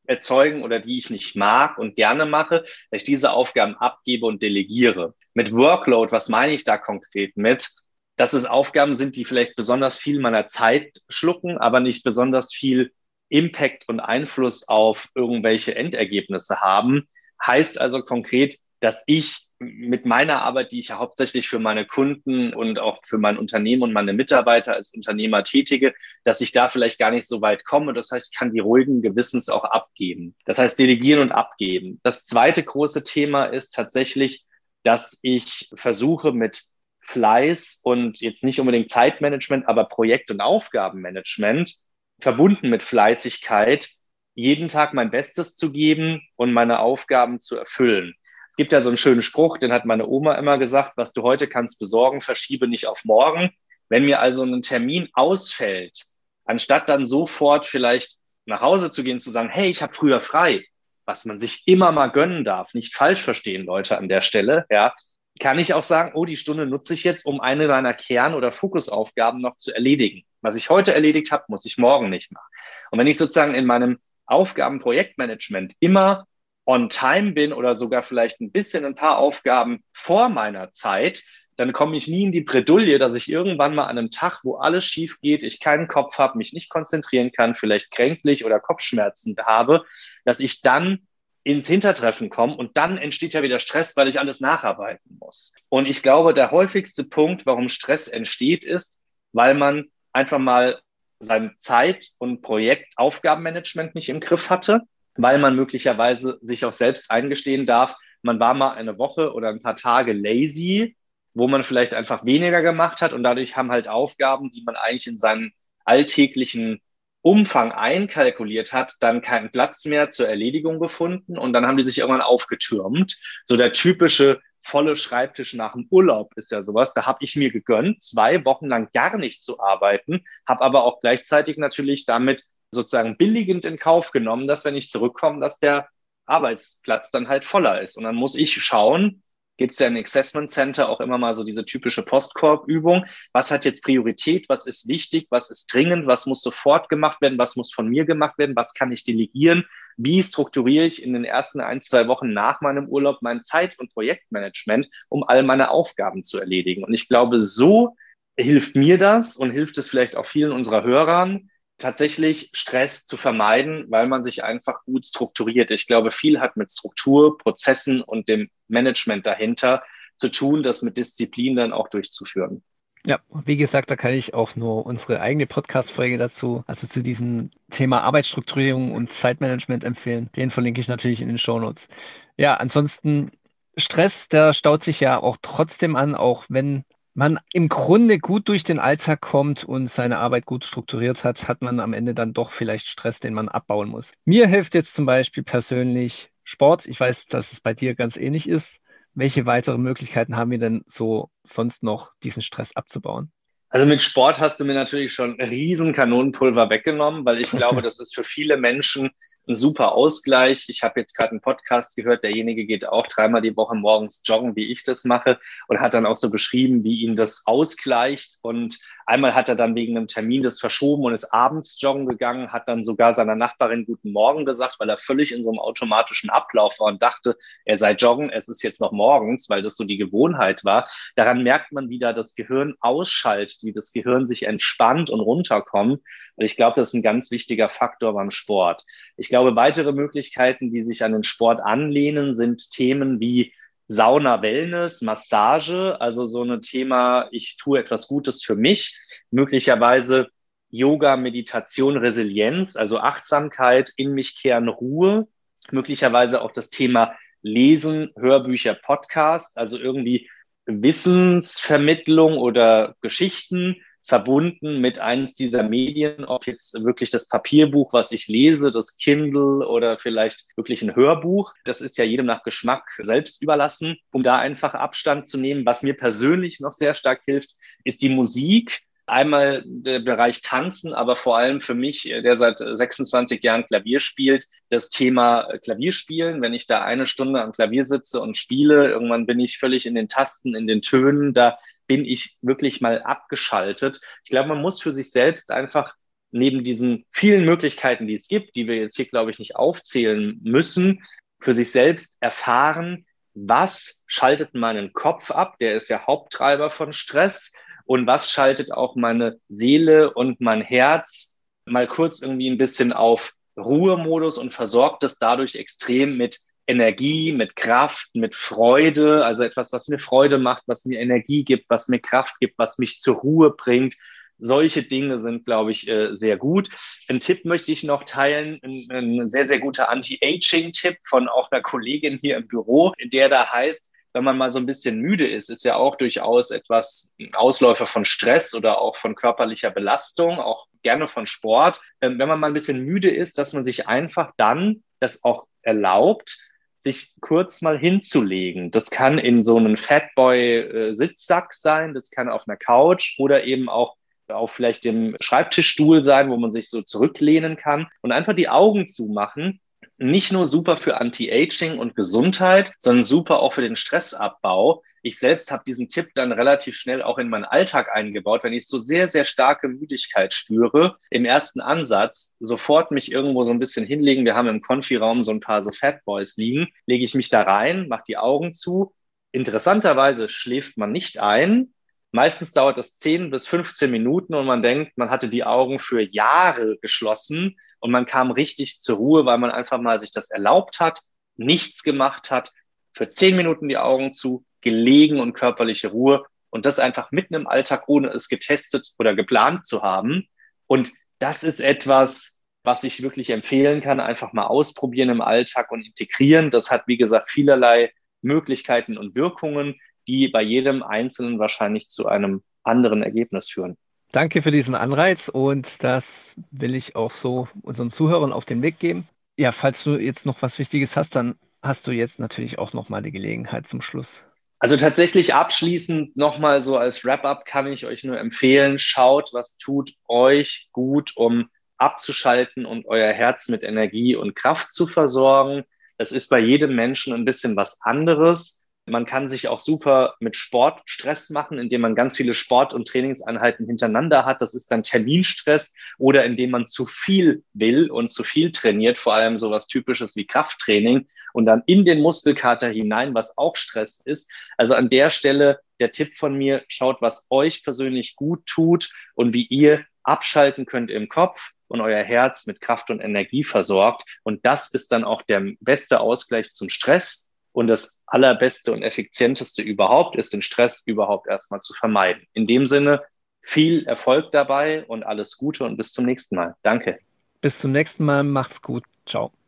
erzeugen 0.05 0.63
oder 0.63 0.79
die 0.79 0.99
ich 0.99 1.09
nicht 1.09 1.35
mag 1.35 1.79
und 1.79 1.95
gerne 1.95 2.27
mache, 2.27 2.65
dass 2.91 3.01
ich 3.01 3.03
diese 3.03 3.31
Aufgaben 3.31 3.75
abgebe 3.75 4.27
und 4.27 4.43
delegiere. 4.43 5.15
Mit 5.33 5.51
Workload, 5.51 6.11
was 6.11 6.29
meine 6.29 6.53
ich 6.53 6.63
da 6.63 6.77
konkret 6.77 7.35
mit? 7.35 7.67
Dass 8.15 8.33
es 8.33 8.45
Aufgaben 8.45 8.93
sind, 8.95 9.15
die 9.15 9.25
vielleicht 9.25 9.55
besonders 9.55 9.97
viel 9.97 10.19
meiner 10.19 10.45
Zeit 10.45 11.01
schlucken, 11.09 11.57
aber 11.57 11.79
nicht 11.79 12.03
besonders 12.03 12.53
viel 12.53 12.91
Impact 13.29 13.87
und 13.87 13.99
Einfluss 13.99 14.67
auf 14.67 15.09
irgendwelche 15.15 15.75
Endergebnisse 15.75 16.61
haben. 16.61 17.07
Heißt 17.45 17.79
also 17.79 18.01
konkret, 18.01 18.57
dass 18.79 19.03
ich 19.07 19.45
mit 19.57 20.05
meiner 20.05 20.41
Arbeit, 20.41 20.71
die 20.71 20.79
ich 20.79 20.89
ja 20.89 20.97
hauptsächlich 20.97 21.47
für 21.47 21.59
meine 21.59 21.85
Kunden 21.87 22.53
und 22.53 22.77
auch 22.77 22.99
für 23.03 23.17
mein 23.17 23.37
Unternehmen 23.37 23.83
und 23.83 23.93
meine 23.93 24.13
Mitarbeiter 24.13 24.73
als 24.73 24.93
Unternehmer 24.93 25.43
tätige, 25.43 25.93
dass 26.23 26.41
ich 26.41 26.51
da 26.51 26.67
vielleicht 26.67 26.99
gar 26.99 27.11
nicht 27.11 27.27
so 27.27 27.41
weit 27.41 27.63
komme. 27.65 27.93
Das 27.93 28.11
heißt, 28.11 28.31
ich 28.33 28.37
kann 28.37 28.51
die 28.51 28.59
ruhigen 28.59 29.01
Gewissens 29.01 29.49
auch 29.49 29.63
abgeben. 29.63 30.35
Das 30.45 30.59
heißt, 30.59 30.77
delegieren 30.77 31.21
und 31.21 31.31
abgeben. 31.31 31.99
Das 32.03 32.25
zweite 32.25 32.63
große 32.63 33.03
Thema 33.03 33.45
ist 33.45 33.71
tatsächlich, 33.71 34.43
dass 34.83 35.19
ich 35.21 35.69
versuche 35.75 36.31
mit 36.31 36.63
Fleiß 37.01 37.81
und 37.83 38.19
jetzt 38.19 38.43
nicht 38.43 38.59
unbedingt 38.59 38.89
Zeitmanagement, 38.89 39.67
aber 39.67 39.85
Projekt- 39.85 40.31
und 40.31 40.41
Aufgabenmanagement 40.41 41.71
verbunden 42.19 42.69
mit 42.69 42.83
Fleißigkeit 42.83 43.89
jeden 44.35 44.67
Tag 44.67 44.93
mein 44.93 45.11
Bestes 45.11 45.55
zu 45.55 45.71
geben 45.71 46.21
und 46.35 46.53
meine 46.53 46.79
Aufgaben 46.79 47.39
zu 47.39 47.57
erfüllen. 47.57 48.13
Es 48.49 48.57
gibt 48.57 48.71
ja 48.71 48.81
so 48.81 48.89
einen 48.89 48.97
schönen 48.97 49.21
Spruch, 49.21 49.57
den 49.57 49.71
hat 49.71 49.85
meine 49.85 50.07
Oma 50.07 50.35
immer 50.35 50.57
gesagt, 50.57 50.93
was 50.95 51.13
du 51.13 51.23
heute 51.23 51.47
kannst 51.47 51.79
besorgen, 51.79 52.21
verschiebe 52.21 52.67
nicht 52.67 52.87
auf 52.87 53.03
morgen. 53.03 53.49
Wenn 53.89 54.05
mir 54.05 54.19
also 54.19 54.43
ein 54.43 54.61
Termin 54.61 55.09
ausfällt, 55.13 56.05
anstatt 56.45 56.89
dann 56.89 57.05
sofort 57.05 57.65
vielleicht 57.65 58.17
nach 58.45 58.61
Hause 58.61 58.91
zu 58.91 59.03
gehen, 59.03 59.19
zu 59.19 59.31
sagen, 59.31 59.49
hey, 59.49 59.69
ich 59.69 59.81
habe 59.81 59.93
früher 59.93 60.21
frei, 60.21 60.63
was 61.05 61.25
man 61.25 61.39
sich 61.39 61.63
immer 61.67 61.91
mal 61.91 62.07
gönnen 62.07 62.43
darf, 62.43 62.73
nicht 62.73 62.95
falsch 62.95 63.21
verstehen, 63.21 63.65
Leute, 63.65 63.97
an 63.97 64.09
der 64.09 64.21
Stelle, 64.21 64.65
ja, 64.69 64.93
kann 65.39 65.59
ich 65.59 65.73
auch 65.73 65.83
sagen, 65.83 66.11
oh, 66.15 66.25
die 66.25 66.37
Stunde 66.37 66.65
nutze 66.65 66.93
ich 66.93 67.03
jetzt, 67.03 67.25
um 67.25 67.41
eine 67.41 67.67
meiner 67.67 67.93
Kern- 67.93 68.35
oder 68.35 68.51
Fokusaufgaben 68.51 69.41
noch 69.41 69.57
zu 69.57 69.73
erledigen. 69.73 70.23
Was 70.45 70.55
ich 70.55 70.69
heute 70.69 70.93
erledigt 70.93 71.31
habe, 71.31 71.45
muss 71.47 71.65
ich 71.65 71.77
morgen 71.77 72.09
nicht 72.09 72.31
machen. 72.31 72.47
Und 72.91 72.99
wenn 72.99 73.07
ich 73.07 73.17
sozusagen 73.17 73.55
in 73.55 73.65
meinem 73.65 73.99
Aufgabenprojektmanagement 74.25 75.73
immer 75.79 76.27
on 76.65 76.89
time 76.89 77.33
bin 77.33 77.53
oder 77.53 77.75
sogar 77.75 78.03
vielleicht 78.03 78.41
ein 78.41 78.51
bisschen 78.51 78.85
ein 78.85 78.95
paar 78.95 79.17
Aufgaben 79.19 79.83
vor 79.93 80.29
meiner 80.29 80.71
Zeit, 80.71 81.23
dann 81.57 81.73
komme 81.73 81.95
ich 81.95 82.07
nie 82.07 82.23
in 82.23 82.31
die 82.31 82.41
Bredouille, 82.41 82.99
dass 82.99 83.15
ich 83.15 83.31
irgendwann 83.31 83.75
mal 83.75 83.85
an 83.85 83.97
einem 83.97 84.11
Tag, 84.11 84.41
wo 84.43 84.55
alles 84.55 84.83
schief 84.83 85.19
geht, 85.21 85.41
ich 85.41 85.59
keinen 85.59 85.87
Kopf 85.87 86.17
habe, 86.17 86.37
mich 86.37 86.53
nicht 86.53 86.69
konzentrieren 86.69 87.31
kann, 87.31 87.55
vielleicht 87.55 87.91
kränklich 87.91 88.45
oder 88.45 88.59
Kopfschmerzen 88.59 89.35
habe, 89.45 89.85
dass 90.25 90.39
ich 90.39 90.61
dann 90.61 91.07
ins 91.43 91.67
Hintertreffen 91.67 92.29
komme 92.29 92.57
und 92.57 92.75
dann 92.75 92.97
entsteht 92.97 93.33
ja 93.33 93.43
wieder 93.43 93.59
Stress, 93.59 93.95
weil 93.95 94.07
ich 94.07 94.19
alles 94.19 94.41
nacharbeiten 94.41 95.17
muss. 95.19 95.53
Und 95.69 95.85
ich 95.85 96.01
glaube, 96.01 96.33
der 96.33 96.51
häufigste 96.51 97.03
Punkt, 97.05 97.45
warum 97.45 97.69
Stress 97.69 98.07
entsteht, 98.07 98.65
ist, 98.65 98.99
weil 99.31 99.53
man 99.53 99.85
einfach 100.15 100.39
mal 100.39 100.79
sein 101.19 101.53
Zeit- 101.57 102.09
und 102.17 102.41
Projektaufgabenmanagement 102.41 103.95
nicht 103.95 104.09
im 104.09 104.19
Griff 104.19 104.49
hatte, 104.49 104.81
weil 105.15 105.37
man 105.37 105.55
möglicherweise 105.55 106.39
sich 106.41 106.65
auch 106.65 106.73
selbst 106.73 107.11
eingestehen 107.11 107.65
darf, 107.65 107.95
man 108.21 108.39
war 108.39 108.53
mal 108.53 108.73
eine 108.73 108.97
Woche 108.97 109.33
oder 109.33 109.49
ein 109.49 109.61
paar 109.61 109.75
Tage 109.75 110.13
lazy, 110.13 110.97
wo 111.33 111.47
man 111.47 111.63
vielleicht 111.63 111.93
einfach 111.93 112.25
weniger 112.25 112.61
gemacht 112.61 113.01
hat 113.01 113.13
und 113.13 113.23
dadurch 113.23 113.55
haben 113.55 113.71
halt 113.71 113.87
Aufgaben, 113.87 114.51
die 114.51 114.63
man 114.63 114.75
eigentlich 114.75 115.07
in 115.07 115.17
seinen 115.17 115.51
alltäglichen 115.83 116.81
Umfang 117.21 117.71
einkalkuliert 117.71 118.71
hat, 118.71 118.95
dann 118.99 119.21
keinen 119.21 119.51
Platz 119.51 119.85
mehr 119.85 120.09
zur 120.11 120.27
Erledigung 120.27 120.79
gefunden 120.79 121.37
und 121.37 121.53
dann 121.53 121.65
haben 121.65 121.77
die 121.77 121.83
sich 121.83 121.99
irgendwann 121.99 122.21
aufgetürmt. 122.21 123.17
So 123.45 123.57
der 123.57 123.73
typische 123.73 124.39
volle 124.65 124.95
Schreibtisch 124.95 125.53
nach 125.53 125.73
dem 125.73 125.87
Urlaub 125.91 126.33
ist 126.35 126.51
ja 126.51 126.63
sowas. 126.63 126.93
Da 126.95 127.05
habe 127.05 127.19
ich 127.21 127.35
mir 127.35 127.51
gegönnt, 127.51 128.01
zwei 128.01 128.43
Wochen 128.45 128.65
lang 128.65 128.89
gar 128.93 129.15
nicht 129.17 129.43
zu 129.43 129.59
arbeiten, 129.59 130.25
habe 130.47 130.61
aber 130.63 130.85
auch 130.85 130.99
gleichzeitig 130.99 131.57
natürlich 131.57 132.05
damit 132.05 132.45
sozusagen 132.71 133.15
billigend 133.15 133.63
in 133.65 133.77
Kauf 133.77 134.11
genommen, 134.11 134.47
dass 134.47 134.65
wenn 134.65 134.75
ich 134.75 134.89
zurückkomme, 134.89 135.39
dass 135.39 135.59
der 135.59 135.87
Arbeitsplatz 136.25 137.11
dann 137.11 137.27
halt 137.27 137.45
voller 137.45 137.81
ist. 137.81 137.95
Und 137.95 138.05
dann 138.05 138.15
muss 138.15 138.35
ich 138.35 138.55
schauen, 138.55 139.21
gibt 139.57 139.73
es 139.73 139.79
ja 139.79 139.87
im 139.87 139.95
Assessment 139.95 140.49
Center 140.49 140.89
auch 140.89 140.99
immer 140.99 141.17
mal 141.17 141.33
so 141.33 141.43
diese 141.43 141.65
typische 141.65 142.03
Postkorb-Übung. 142.03 143.05
Was 143.33 143.51
hat 143.51 143.65
jetzt 143.65 143.83
Priorität? 143.83 144.47
Was 144.49 144.65
ist 144.65 144.87
wichtig? 144.87 145.27
Was 145.29 145.49
ist 145.49 145.73
dringend? 145.73 146.07
Was 146.07 146.25
muss 146.25 146.41
sofort 146.41 146.89
gemacht 146.89 147.21
werden? 147.21 147.37
Was 147.37 147.55
muss 147.55 147.73
von 147.73 147.87
mir 147.87 148.05
gemacht 148.05 148.37
werden? 148.37 148.55
Was 148.55 148.73
kann 148.73 148.91
ich 148.91 149.03
delegieren? 149.03 149.65
Wie 149.97 150.21
strukturiere 150.21 150.85
ich 150.85 151.03
in 151.03 151.13
den 151.13 151.23
ersten 151.23 151.61
ein, 151.61 151.79
zwei 151.79 152.07
Wochen 152.07 152.33
nach 152.33 152.59
meinem 152.61 152.89
Urlaub 152.89 153.19
mein 153.21 153.43
Zeit- 153.43 153.79
und 153.79 153.93
Projektmanagement, 153.93 154.87
um 155.07 155.23
all 155.23 155.43
meine 155.43 155.69
Aufgaben 155.69 156.23
zu 156.23 156.39
erledigen? 156.39 156.83
Und 156.83 156.93
ich 156.93 157.07
glaube, 157.07 157.39
so 157.39 157.95
hilft 158.37 158.75
mir 158.75 158.97
das 158.97 159.37
und 159.37 159.51
hilft 159.51 159.77
es 159.77 159.89
vielleicht 159.89 160.17
auch 160.17 160.25
vielen 160.25 160.51
unserer 160.51 160.83
Hörern, 160.83 161.49
tatsächlich 161.77 162.49
Stress 162.53 163.05
zu 163.05 163.17
vermeiden, 163.17 163.85
weil 163.89 164.07
man 164.07 164.23
sich 164.23 164.43
einfach 164.43 164.83
gut 164.85 165.05
strukturiert. 165.05 165.71
Ich 165.71 165.87
glaube, 165.87 166.11
viel 166.11 166.39
hat 166.39 166.57
mit 166.57 166.71
Struktur, 166.71 167.37
Prozessen 167.37 168.01
und 168.01 168.27
dem 168.27 168.49
Management 168.67 169.25
dahinter 169.27 169.83
zu 170.17 170.29
tun, 170.29 170.63
das 170.63 170.81
mit 170.81 170.97
Disziplin 170.97 171.55
dann 171.55 171.73
auch 171.73 171.89
durchzuführen. 171.89 172.63
Ja, 173.05 173.19
wie 173.45 173.57
gesagt, 173.57 173.91
da 173.91 173.95
kann 173.95 174.13
ich 174.13 174.33
auch 174.33 174.55
nur 174.55 174.85
unsere 174.85 175.21
eigene 175.21 175.45
Podcast-Folge 175.45 176.17
dazu, 176.17 176.63
also 176.65 176.87
zu 176.87 177.03
diesem 177.03 177.51
Thema 177.69 178.01
Arbeitsstrukturierung 178.01 178.93
und 178.93 179.13
Zeitmanagement 179.13 179.83
empfehlen. 179.83 180.31
Den 180.35 180.49
verlinke 180.49 180.81
ich 180.81 180.87
natürlich 180.87 181.21
in 181.21 181.27
den 181.27 181.37
Show 181.37 181.59
Notes. 181.59 181.87
Ja, 182.35 182.55
ansonsten 182.55 183.31
Stress, 183.77 184.27
der 184.27 184.53
staut 184.53 184.81
sich 184.81 185.01
ja 185.01 185.21
auch 185.21 185.37
trotzdem 185.39 185.95
an, 185.95 186.15
auch 186.15 186.45
wenn 186.49 186.83
man 187.13 187.39
im 187.53 187.69
Grunde 187.69 188.17
gut 188.17 188.49
durch 188.49 188.63
den 188.63 188.79
Alltag 188.79 189.21
kommt 189.21 189.63
und 189.63 189.87
seine 189.89 190.17
Arbeit 190.17 190.45
gut 190.45 190.65
strukturiert 190.65 191.23
hat, 191.23 191.47
hat 191.47 191.61
man 191.61 191.79
am 191.79 191.93
Ende 191.93 192.13
dann 192.13 192.33
doch 192.33 192.51
vielleicht 192.51 192.87
Stress, 192.87 193.19
den 193.19 193.33
man 193.33 193.49
abbauen 193.49 193.89
muss. 193.89 194.11
Mir 194.25 194.47
hilft 194.47 194.73
jetzt 194.73 194.95
zum 194.95 195.05
Beispiel 195.05 195.43
persönlich 195.43 196.31
Sport. 196.45 196.85
Ich 196.85 196.99
weiß, 196.99 197.25
dass 197.25 197.51
es 197.51 197.59
bei 197.59 197.73
dir 197.73 197.95
ganz 197.95 198.15
ähnlich 198.15 198.47
ist. 198.47 198.79
Welche 199.13 199.45
weiteren 199.45 199.81
Möglichkeiten 199.81 200.37
haben 200.37 200.51
wir 200.51 200.59
denn 200.59 200.83
so 200.87 201.29
sonst 201.43 201.83
noch, 201.83 202.11
diesen 202.23 202.41
Stress 202.41 202.75
abzubauen? 202.75 203.31
Also 203.69 203.87
mit 203.87 204.01
Sport 204.01 204.39
hast 204.39 204.59
du 204.59 204.65
mir 204.65 204.75
natürlich 204.75 205.11
schon 205.11 205.41
riesen 205.41 205.91
Kanonenpulver 205.91 206.69
weggenommen, 206.69 207.25
weil 207.25 207.41
ich 207.41 207.51
glaube, 207.51 207.81
das 207.81 207.99
ist 207.99 208.15
für 208.15 208.23
viele 208.23 208.55
Menschen 208.55 209.09
ein 209.47 209.55
super 209.55 209.93
Ausgleich. 209.93 210.65
Ich 210.69 210.83
habe 210.83 210.99
jetzt 210.99 211.13
gerade 211.13 211.31
einen 211.31 211.41
Podcast 211.41 211.95
gehört, 211.95 212.23
derjenige 212.23 212.65
geht 212.65 212.87
auch 212.87 213.07
dreimal 213.07 213.41
die 213.41 213.55
Woche 213.55 213.75
morgens 213.75 214.21
joggen, 214.25 214.55
wie 214.55 214.71
ich 214.71 214.83
das 214.83 215.05
mache, 215.05 215.39
und 215.67 215.79
hat 215.79 215.93
dann 215.93 216.05
auch 216.05 216.15
so 216.15 216.29
beschrieben, 216.29 216.83
wie 216.83 217.01
ihn 217.01 217.15
das 217.15 217.43
ausgleicht. 217.45 218.37
Und 218.41 218.79
einmal 219.05 219.35
hat 219.35 219.49
er 219.49 219.55
dann 219.55 219.75
wegen 219.75 219.97
einem 219.97 220.07
Termin 220.07 220.43
das 220.43 220.59
verschoben 220.59 221.03
und 221.03 221.13
ist 221.13 221.33
abends 221.33 221.79
joggen 221.79 222.07
gegangen, 222.07 222.51
hat 222.51 222.67
dann 222.67 222.83
sogar 222.83 223.13
seiner 223.13 223.35
Nachbarin 223.35 223.85
Guten 223.85 224.11
Morgen 224.11 224.45
gesagt, 224.45 224.79
weil 224.79 224.89
er 224.89 224.97
völlig 224.97 225.31
in 225.31 225.43
so 225.43 225.51
einem 225.51 225.59
automatischen 225.59 226.29
Ablauf 226.29 226.79
war 226.79 226.87
und 226.87 227.01
dachte, 227.01 227.37
er 227.65 227.77
sei 227.77 227.93
joggen, 227.93 228.29
es 228.29 228.47
ist 228.47 228.63
jetzt 228.63 228.81
noch 228.81 228.91
morgens, 228.91 229.49
weil 229.49 229.61
das 229.61 229.77
so 229.77 229.83
die 229.83 229.97
Gewohnheit 229.97 230.63
war. 230.63 230.87
Daran 231.15 231.43
merkt 231.43 231.71
man 231.71 231.89
wieder, 231.89 232.13
das 232.13 232.35
Gehirn 232.35 232.75
ausschaltet, 232.79 233.59
wie 233.61 233.73
das 233.73 233.91
Gehirn 233.91 234.27
sich 234.27 234.43
entspannt 234.43 235.09
und 235.09 235.19
runterkommt. 235.19 236.01
Und 236.35 236.45
ich 236.45 236.55
glaube, 236.57 236.75
das 236.75 236.89
ist 236.89 236.93
ein 236.95 237.01
ganz 237.01 237.31
wichtiger 237.31 237.69
Faktor 237.69 238.13
beim 238.13 238.31
Sport. 238.31 238.83
Ich 239.17 239.29
glaube, 239.29 239.55
weitere 239.55 239.91
Möglichkeiten, 239.91 240.71
die 240.71 240.81
sich 240.81 241.03
an 241.03 241.13
den 241.13 241.23
Sport 241.23 241.61
anlehnen, 241.61 242.33
sind 242.33 242.71
Themen 242.71 243.19
wie 243.19 243.53
Sauna, 243.87 244.41
Wellness, 244.41 245.01
Massage, 245.01 245.99
also 245.99 246.25
so 246.25 246.43
ein 246.43 246.61
Thema, 246.61 247.27
ich 247.31 247.57
tue 247.57 247.79
etwas 247.79 248.07
Gutes 248.07 248.43
für 248.43 248.55
mich, 248.55 248.99
möglicherweise 249.31 250.29
Yoga, 250.71 251.17
Meditation, 251.17 251.95
Resilienz, 251.95 252.75
also 252.75 252.99
Achtsamkeit, 252.99 253.93
in 253.95 254.13
mich 254.13 254.41
kehren, 254.41 254.67
Ruhe, 254.67 255.27
möglicherweise 255.71 256.41
auch 256.41 256.51
das 256.51 256.69
Thema 256.69 257.15
Lesen, 257.43 258.11
Hörbücher, 258.17 258.73
Podcasts, 258.73 259.55
also 259.55 259.77
irgendwie 259.77 260.29
Wissensvermittlung 260.65 262.39
oder 262.39 262.95
Geschichten, 263.01 263.77
verbunden 264.05 264.79
mit 264.79 264.99
eines 264.99 265.33
dieser 265.33 265.63
Medien, 265.63 266.25
ob 266.25 266.45
jetzt 266.45 266.85
wirklich 266.85 267.09
das 267.09 267.27
Papierbuch, 267.27 267.91
was 267.91 268.11
ich 268.11 268.27
lese, 268.27 268.69
das 268.71 268.97
Kindle 268.97 269.67
oder 269.67 269.97
vielleicht 269.97 270.45
wirklich 270.55 270.83
ein 270.83 270.95
Hörbuch. 270.95 271.53
Das 271.65 271.81
ist 271.81 271.97
ja 271.97 272.05
jedem 272.05 272.27
nach 272.27 272.43
Geschmack 272.43 272.83
selbst 272.99 273.41
überlassen, 273.41 273.97
um 274.11 274.21
da 274.23 274.37
einfach 274.37 274.75
Abstand 274.75 275.27
zu 275.27 275.39
nehmen. 275.39 275.65
Was 275.65 275.81
mir 275.81 275.95
persönlich 275.95 276.59
noch 276.59 276.71
sehr 276.71 276.93
stark 276.93 277.21
hilft, 277.25 277.55
ist 277.83 278.01
die 278.03 278.09
Musik. 278.09 278.81
Einmal 279.07 279.63
der 279.67 279.99
Bereich 279.99 280.41
Tanzen, 280.41 280.93
aber 280.93 281.15
vor 281.15 281.37
allem 281.37 281.61
für 281.61 281.75
mich, 281.75 282.03
der 282.03 282.37
seit 282.37 282.57
26 282.57 283.43
Jahren 283.43 283.65
Klavier 283.65 283.99
spielt, 283.99 284.47
das 284.69 284.89
Thema 284.89 285.47
Klavierspielen. 285.63 286.41
Wenn 286.41 286.55
ich 286.55 286.65
da 286.65 286.81
eine 286.81 287.05
Stunde 287.05 287.41
am 287.41 287.51
Klavier 287.51 287.85
sitze 287.85 288.19
und 288.19 288.35
spiele, 288.35 288.89
irgendwann 288.89 289.27
bin 289.27 289.39
ich 289.39 289.59
völlig 289.59 289.85
in 289.85 289.93
den 289.93 290.07
Tasten, 290.07 290.55
in 290.55 290.65
den 290.65 290.81
Tönen. 290.81 291.35
Da 291.35 291.59
bin 291.87 292.05
ich 292.05 292.37
wirklich 292.41 292.81
mal 292.81 293.01
abgeschaltet. 293.01 293.99
Ich 294.23 294.29
glaube, 294.29 294.49
man 294.49 294.61
muss 294.61 294.81
für 294.81 294.91
sich 294.91 295.11
selbst 295.11 295.51
einfach 295.51 295.93
neben 296.31 296.63
diesen 296.63 297.05
vielen 297.11 297.45
Möglichkeiten, 297.45 298.07
die 298.07 298.15
es 298.15 298.27
gibt, 298.27 298.55
die 298.55 298.67
wir 298.67 298.75
jetzt 298.75 298.95
hier, 298.95 299.05
glaube 299.05 299.31
ich, 299.31 299.39
nicht 299.39 299.55
aufzählen 299.55 300.39
müssen, 300.43 301.03
für 301.39 301.53
sich 301.53 301.71
selbst 301.71 302.17
erfahren, 302.19 303.05
was 303.33 304.03
schaltet 304.07 304.53
meinen 304.53 304.93
Kopf 304.93 305.31
ab, 305.31 305.57
der 305.59 305.75
ist 305.75 305.89
ja 305.89 306.07
Haupttreiber 306.07 306.71
von 306.71 306.93
Stress, 306.93 307.53
und 307.85 308.07
was 308.07 308.31
schaltet 308.31 308.71
auch 308.71 308.95
meine 308.95 309.39
Seele 309.47 310.13
und 310.13 310.41
mein 310.41 310.61
Herz 310.61 311.39
mal 311.65 311.87
kurz 311.87 312.21
irgendwie 312.21 312.49
ein 312.49 312.57
bisschen 312.57 312.93
auf 312.93 313.33
Ruhemodus 313.57 314.37
und 314.37 314.53
versorgt 314.53 315.03
es 315.03 315.17
dadurch 315.17 315.55
extrem 315.55 316.17
mit 316.17 316.39
Energie, 316.67 317.31
mit 317.31 317.55
Kraft, 317.55 318.15
mit 318.15 318.35
Freude, 318.35 319.23
also 319.23 319.43
etwas, 319.43 319.71
was 319.71 319.87
mir 319.87 319.99
Freude 319.99 320.37
macht, 320.37 320.63
was 320.67 320.85
mir 320.85 320.99
Energie 320.99 321.43
gibt, 321.43 321.69
was 321.69 321.87
mir 321.87 321.99
Kraft 321.99 322.39
gibt, 322.39 322.57
was 322.57 322.77
mich 322.77 322.99
zur 322.99 323.17
Ruhe 323.17 323.51
bringt. 323.51 323.95
Solche 324.37 324.83
Dinge 324.83 325.19
sind, 325.19 325.45
glaube 325.45 325.71
ich, 325.71 325.87
äh, 325.87 326.15
sehr 326.15 326.37
gut. 326.37 326.69
Ein 327.07 327.19
Tipp 327.19 327.45
möchte 327.45 327.71
ich 327.71 327.83
noch 327.83 328.03
teilen, 328.03 328.59
ein, 328.63 328.87
ein 328.89 329.27
sehr, 329.27 329.45
sehr 329.45 329.59
guter 329.59 329.89
Anti-Aging-Tipp 329.89 330.97
von 331.07 331.29
auch 331.29 331.51
einer 331.51 331.61
Kollegin 331.61 332.17
hier 332.17 332.35
im 332.35 332.47
Büro, 332.47 332.93
der 333.13 333.29
da 333.29 333.53
heißt, 333.53 333.91
wenn 334.15 334.23
man 334.23 334.37
mal 334.37 334.49
so 334.49 334.59
ein 334.59 334.65
bisschen 334.65 334.99
müde 334.99 335.27
ist, 335.27 335.49
ist 335.49 335.65
ja 335.65 335.75
auch 335.75 335.97
durchaus 335.97 336.49
etwas 336.49 337.13
Ausläufer 337.33 337.85
von 337.85 338.05
Stress 338.05 338.55
oder 338.55 338.79
auch 338.79 338.95
von 338.95 339.13
körperlicher 339.13 339.71
Belastung, 339.71 340.39
auch 340.39 340.67
gerne 340.83 341.09
von 341.09 341.25
Sport. 341.25 341.81
Ähm, 341.99 342.17
wenn 342.17 342.29
man 342.29 342.39
mal 342.39 342.47
ein 342.47 342.53
bisschen 342.53 342.85
müde 342.85 343.13
ist, 343.13 343.37
dass 343.37 343.51
man 343.51 343.65
sich 343.65 343.87
einfach 343.87 344.31
dann 344.37 344.83
das 345.01 345.25
auch 345.25 345.47
erlaubt, 345.63 346.37
sich 346.85 347.15
kurz 347.19 347.63
mal 347.63 347.79
hinzulegen. 347.79 348.69
Das 348.69 348.91
kann 348.91 349.17
in 349.17 349.41
so 349.41 349.57
einem 349.57 349.75
Fatboy-Sitzsack 349.75 351.53
sein, 351.55 351.95
das 351.95 352.11
kann 352.11 352.29
auf 352.29 352.47
einer 352.47 352.57
Couch 352.57 353.17
oder 353.19 353.43
eben 353.43 353.69
auch 353.69 353.95
auf 354.27 354.51
vielleicht 354.51 354.85
dem 354.85 355.17
Schreibtischstuhl 355.19 356.03
sein, 356.03 356.29
wo 356.29 356.37
man 356.37 356.51
sich 356.51 356.69
so 356.69 356.83
zurücklehnen 356.83 357.57
kann 357.57 357.87
und 358.01 358.11
einfach 358.11 358.33
die 358.33 358.49
Augen 358.49 358.87
zumachen 358.87 359.59
nicht 359.97 360.31
nur 360.31 360.45
super 360.45 360.77
für 360.77 360.99
Anti-Aging 360.99 361.77
und 361.77 361.95
Gesundheit, 361.95 362.73
sondern 362.79 363.03
super 363.03 363.39
auch 363.39 363.53
für 363.53 363.61
den 363.61 363.75
Stressabbau. 363.75 364.83
Ich 365.01 365.19
selbst 365.19 365.51
habe 365.51 365.63
diesen 365.65 365.87
Tipp 365.87 366.07
dann 366.15 366.31
relativ 366.31 366.75
schnell 366.75 367.03
auch 367.03 367.17
in 367.17 367.29
meinen 367.29 367.45
Alltag 367.45 367.95
eingebaut, 367.95 368.43
wenn 368.43 368.53
ich 368.53 368.67
so 368.67 368.77
sehr, 368.77 369.07
sehr 369.07 369.23
starke 369.23 369.67
Müdigkeit 369.67 370.33
spüre. 370.33 370.97
Im 371.11 371.25
ersten 371.25 371.61
Ansatz 371.61 372.35
sofort 372.39 372.91
mich 372.91 373.11
irgendwo 373.11 373.43
so 373.43 373.51
ein 373.51 373.59
bisschen 373.59 373.85
hinlegen. 373.85 374.25
Wir 374.25 374.35
haben 374.35 374.47
im 374.47 374.61
Konfi-Raum 374.61 375.23
so 375.23 375.31
ein 375.31 375.39
paar 375.39 375.63
so 375.63 375.71
Fat 375.71 376.03
Boys 376.05 376.37
liegen. 376.37 376.67
Lege 376.87 377.03
ich 377.03 377.13
mich 377.13 377.29
da 377.29 377.43
rein, 377.43 377.87
mache 377.87 378.03
die 378.07 378.17
Augen 378.17 378.51
zu. 378.53 378.93
Interessanterweise 379.31 380.27
schläft 380.27 380.77
man 380.77 380.91
nicht 380.91 381.19
ein, 381.19 381.73
Meistens 382.15 382.53
dauert 382.53 382.77
das 382.77 382.97
10 382.97 383.29
bis 383.29 383.45
15 383.45 383.91
Minuten 383.91 384.35
und 384.35 384.45
man 384.45 384.63
denkt, 384.63 384.97
man 384.97 385.09
hatte 385.09 385.27
die 385.27 385.43
Augen 385.43 385.79
für 385.79 385.99
Jahre 385.99 386.77
geschlossen 386.77 387.57
und 387.79 387.91
man 387.91 388.05
kam 388.05 388.31
richtig 388.31 388.79
zur 388.79 388.95
Ruhe, 388.95 389.25
weil 389.25 389.37
man 389.37 389.51
einfach 389.51 389.81
mal 389.81 389.99
sich 389.99 390.13
das 390.13 390.31
erlaubt 390.31 390.79
hat, 390.79 391.01
nichts 391.35 391.83
gemacht 391.83 392.31
hat, 392.31 392.53
für 392.93 393.09
10 393.09 393.35
Minuten 393.35 393.67
die 393.67 393.75
Augen 393.75 394.13
zu, 394.13 394.45
gelegen 394.61 395.19
und 395.19 395.33
körperliche 395.33 395.89
Ruhe 395.89 396.23
und 396.51 396.65
das 396.65 396.79
einfach 396.79 397.11
mitten 397.11 397.33
im 397.33 397.47
Alltag, 397.47 397.83
ohne 397.87 398.07
es 398.11 398.29
getestet 398.29 398.93
oder 398.97 399.13
geplant 399.13 399.65
zu 399.65 399.83
haben. 399.83 400.25
Und 400.67 400.91
das 401.19 401.43
ist 401.43 401.59
etwas, 401.59 402.41
was 402.63 402.85
ich 402.85 403.03
wirklich 403.03 403.29
empfehlen 403.31 403.81
kann, 403.81 403.99
einfach 403.99 404.31
mal 404.31 404.45
ausprobieren 404.45 405.09
im 405.09 405.19
Alltag 405.19 405.69
und 405.69 405.85
integrieren. 405.85 406.49
Das 406.49 406.71
hat, 406.71 406.87
wie 406.87 406.95
gesagt, 406.95 407.29
vielerlei 407.29 407.91
Möglichkeiten 408.21 408.97
und 408.97 409.15
Wirkungen 409.15 409.75
die 410.07 410.27
bei 410.27 410.41
jedem 410.41 410.83
Einzelnen 410.83 411.39
wahrscheinlich 411.39 411.87
zu 411.87 412.07
einem 412.07 412.43
anderen 412.63 413.03
Ergebnis 413.03 413.49
führen. 413.49 413.77
Danke 414.11 414.41
für 414.41 414.51
diesen 414.51 414.75
Anreiz 414.75 415.29
und 415.29 415.83
das 415.83 416.33
will 416.51 416.75
ich 416.75 416.95
auch 416.95 417.11
so 417.11 417.47
unseren 417.61 417.89
Zuhörern 417.89 418.31
auf 418.31 418.45
den 418.45 418.61
Weg 418.61 418.79
geben. 418.79 419.07
Ja, 419.37 419.51
falls 419.51 419.83
du 419.83 419.97
jetzt 419.97 420.25
noch 420.25 420.41
was 420.41 420.57
Wichtiges 420.57 420.95
hast, 420.95 421.15
dann 421.15 421.35
hast 421.61 421.85
du 421.87 421.91
jetzt 421.91 422.19
natürlich 422.19 422.57
auch 422.57 422.73
noch 422.73 422.89
mal 422.89 423.01
die 423.01 423.11
Gelegenheit 423.11 423.67
zum 423.67 423.81
Schluss. 423.81 424.23
Also 424.59 424.77
tatsächlich 424.77 425.33
abschließend 425.33 426.15
nochmal 426.15 426.61
so 426.61 426.77
als 426.77 427.03
Wrap-up 427.03 427.45
kann 427.45 427.67
ich 427.67 427.85
euch 427.85 428.03
nur 428.03 428.17
empfehlen, 428.17 428.79
schaut, 428.79 429.31
was 429.33 429.57
tut 429.57 429.91
euch 430.07 430.69
gut, 430.71 431.11
um 431.15 431.49
abzuschalten 431.77 432.65
und 432.65 432.85
euer 432.87 433.11
Herz 433.11 433.49
mit 433.49 433.63
Energie 433.63 434.15
und 434.15 434.35
Kraft 434.35 434.71
zu 434.71 434.87
versorgen. 434.87 435.65
Das 435.97 436.11
ist 436.11 436.29
bei 436.29 436.39
jedem 436.39 436.75
Menschen 436.75 437.13
ein 437.13 437.25
bisschen 437.25 437.55
was 437.55 437.79
anderes. 437.81 438.64
Man 438.87 439.07
kann 439.07 439.29
sich 439.29 439.47
auch 439.47 439.59
super 439.59 440.13
mit 440.19 440.35
Sport 440.35 440.81
Stress 440.85 441.31
machen, 441.31 441.57
indem 441.57 441.81
man 441.81 441.95
ganz 441.95 442.15
viele 442.15 442.35
Sport- 442.35 442.73
und 442.75 442.87
Trainingseinheiten 442.87 443.65
hintereinander 443.65 444.25
hat. 444.25 444.41
Das 444.41 444.53
ist 444.53 444.69
dann 444.71 444.83
Terminstress 444.83 445.75
oder 445.97 446.23
indem 446.23 446.51
man 446.51 446.67
zu 446.67 446.85
viel 446.85 447.43
will 447.53 447.89
und 447.89 448.11
zu 448.11 448.23
viel 448.23 448.51
trainiert, 448.51 448.99
vor 448.99 449.15
allem 449.15 449.39
sowas 449.39 449.65
typisches 449.65 450.15
wie 450.15 450.27
Krafttraining 450.27 451.07
und 451.33 451.47
dann 451.47 451.63
in 451.65 451.83
den 451.83 452.01
Muskelkater 452.01 452.69
hinein, 452.69 453.15
was 453.15 453.37
auch 453.39 453.55
Stress 453.55 454.01
ist. 454.01 454.31
Also 454.55 454.75
an 454.75 454.89
der 454.89 455.09
Stelle 455.09 455.61
der 455.79 455.91
Tipp 455.91 456.15
von 456.15 456.35
mir, 456.35 456.63
schaut, 456.67 457.01
was 457.01 457.25
euch 457.31 457.63
persönlich 457.63 458.15
gut 458.15 458.45
tut 458.45 458.93
und 459.15 459.33
wie 459.33 459.47
ihr 459.47 459.83
abschalten 460.03 460.67
könnt 460.67 460.91
im 460.91 461.09
Kopf 461.09 461.51
und 461.67 461.81
euer 461.81 462.03
Herz 462.03 462.45
mit 462.45 462.61
Kraft 462.61 462.91
und 462.91 462.99
Energie 462.99 463.43
versorgt. 463.43 464.03
Und 464.21 464.45
das 464.45 464.71
ist 464.71 464.91
dann 464.91 465.03
auch 465.03 465.23
der 465.23 465.43
beste 465.59 465.99
Ausgleich 465.99 466.51
zum 466.53 466.69
Stress 466.69 467.34
und 467.55 467.67
das 467.67 468.01
allerbeste 468.05 468.73
und 468.73 468.83
effizienteste 468.83 469.61
überhaupt 469.61 470.17
ist, 470.17 470.33
den 470.33 470.41
Stress 470.41 470.83
überhaupt 470.85 471.27
erstmal 471.27 471.61
zu 471.61 471.73
vermeiden. 471.73 472.27
In 472.33 472.47
dem 472.47 472.65
Sinne, 472.65 473.01
viel 473.41 473.85
Erfolg 473.87 474.31
dabei 474.33 474.83
und 474.85 475.03
alles 475.03 475.37
Gute 475.37 475.63
und 475.63 475.77
bis 475.77 475.93
zum 475.93 476.05
nächsten 476.05 476.35
Mal. 476.35 476.55
Danke. 476.63 476.99
Bis 477.39 477.59
zum 477.59 477.71
nächsten 477.71 478.03
Mal. 478.03 478.23
Macht's 478.23 478.61
gut. 478.61 478.83
Ciao. 479.05 479.31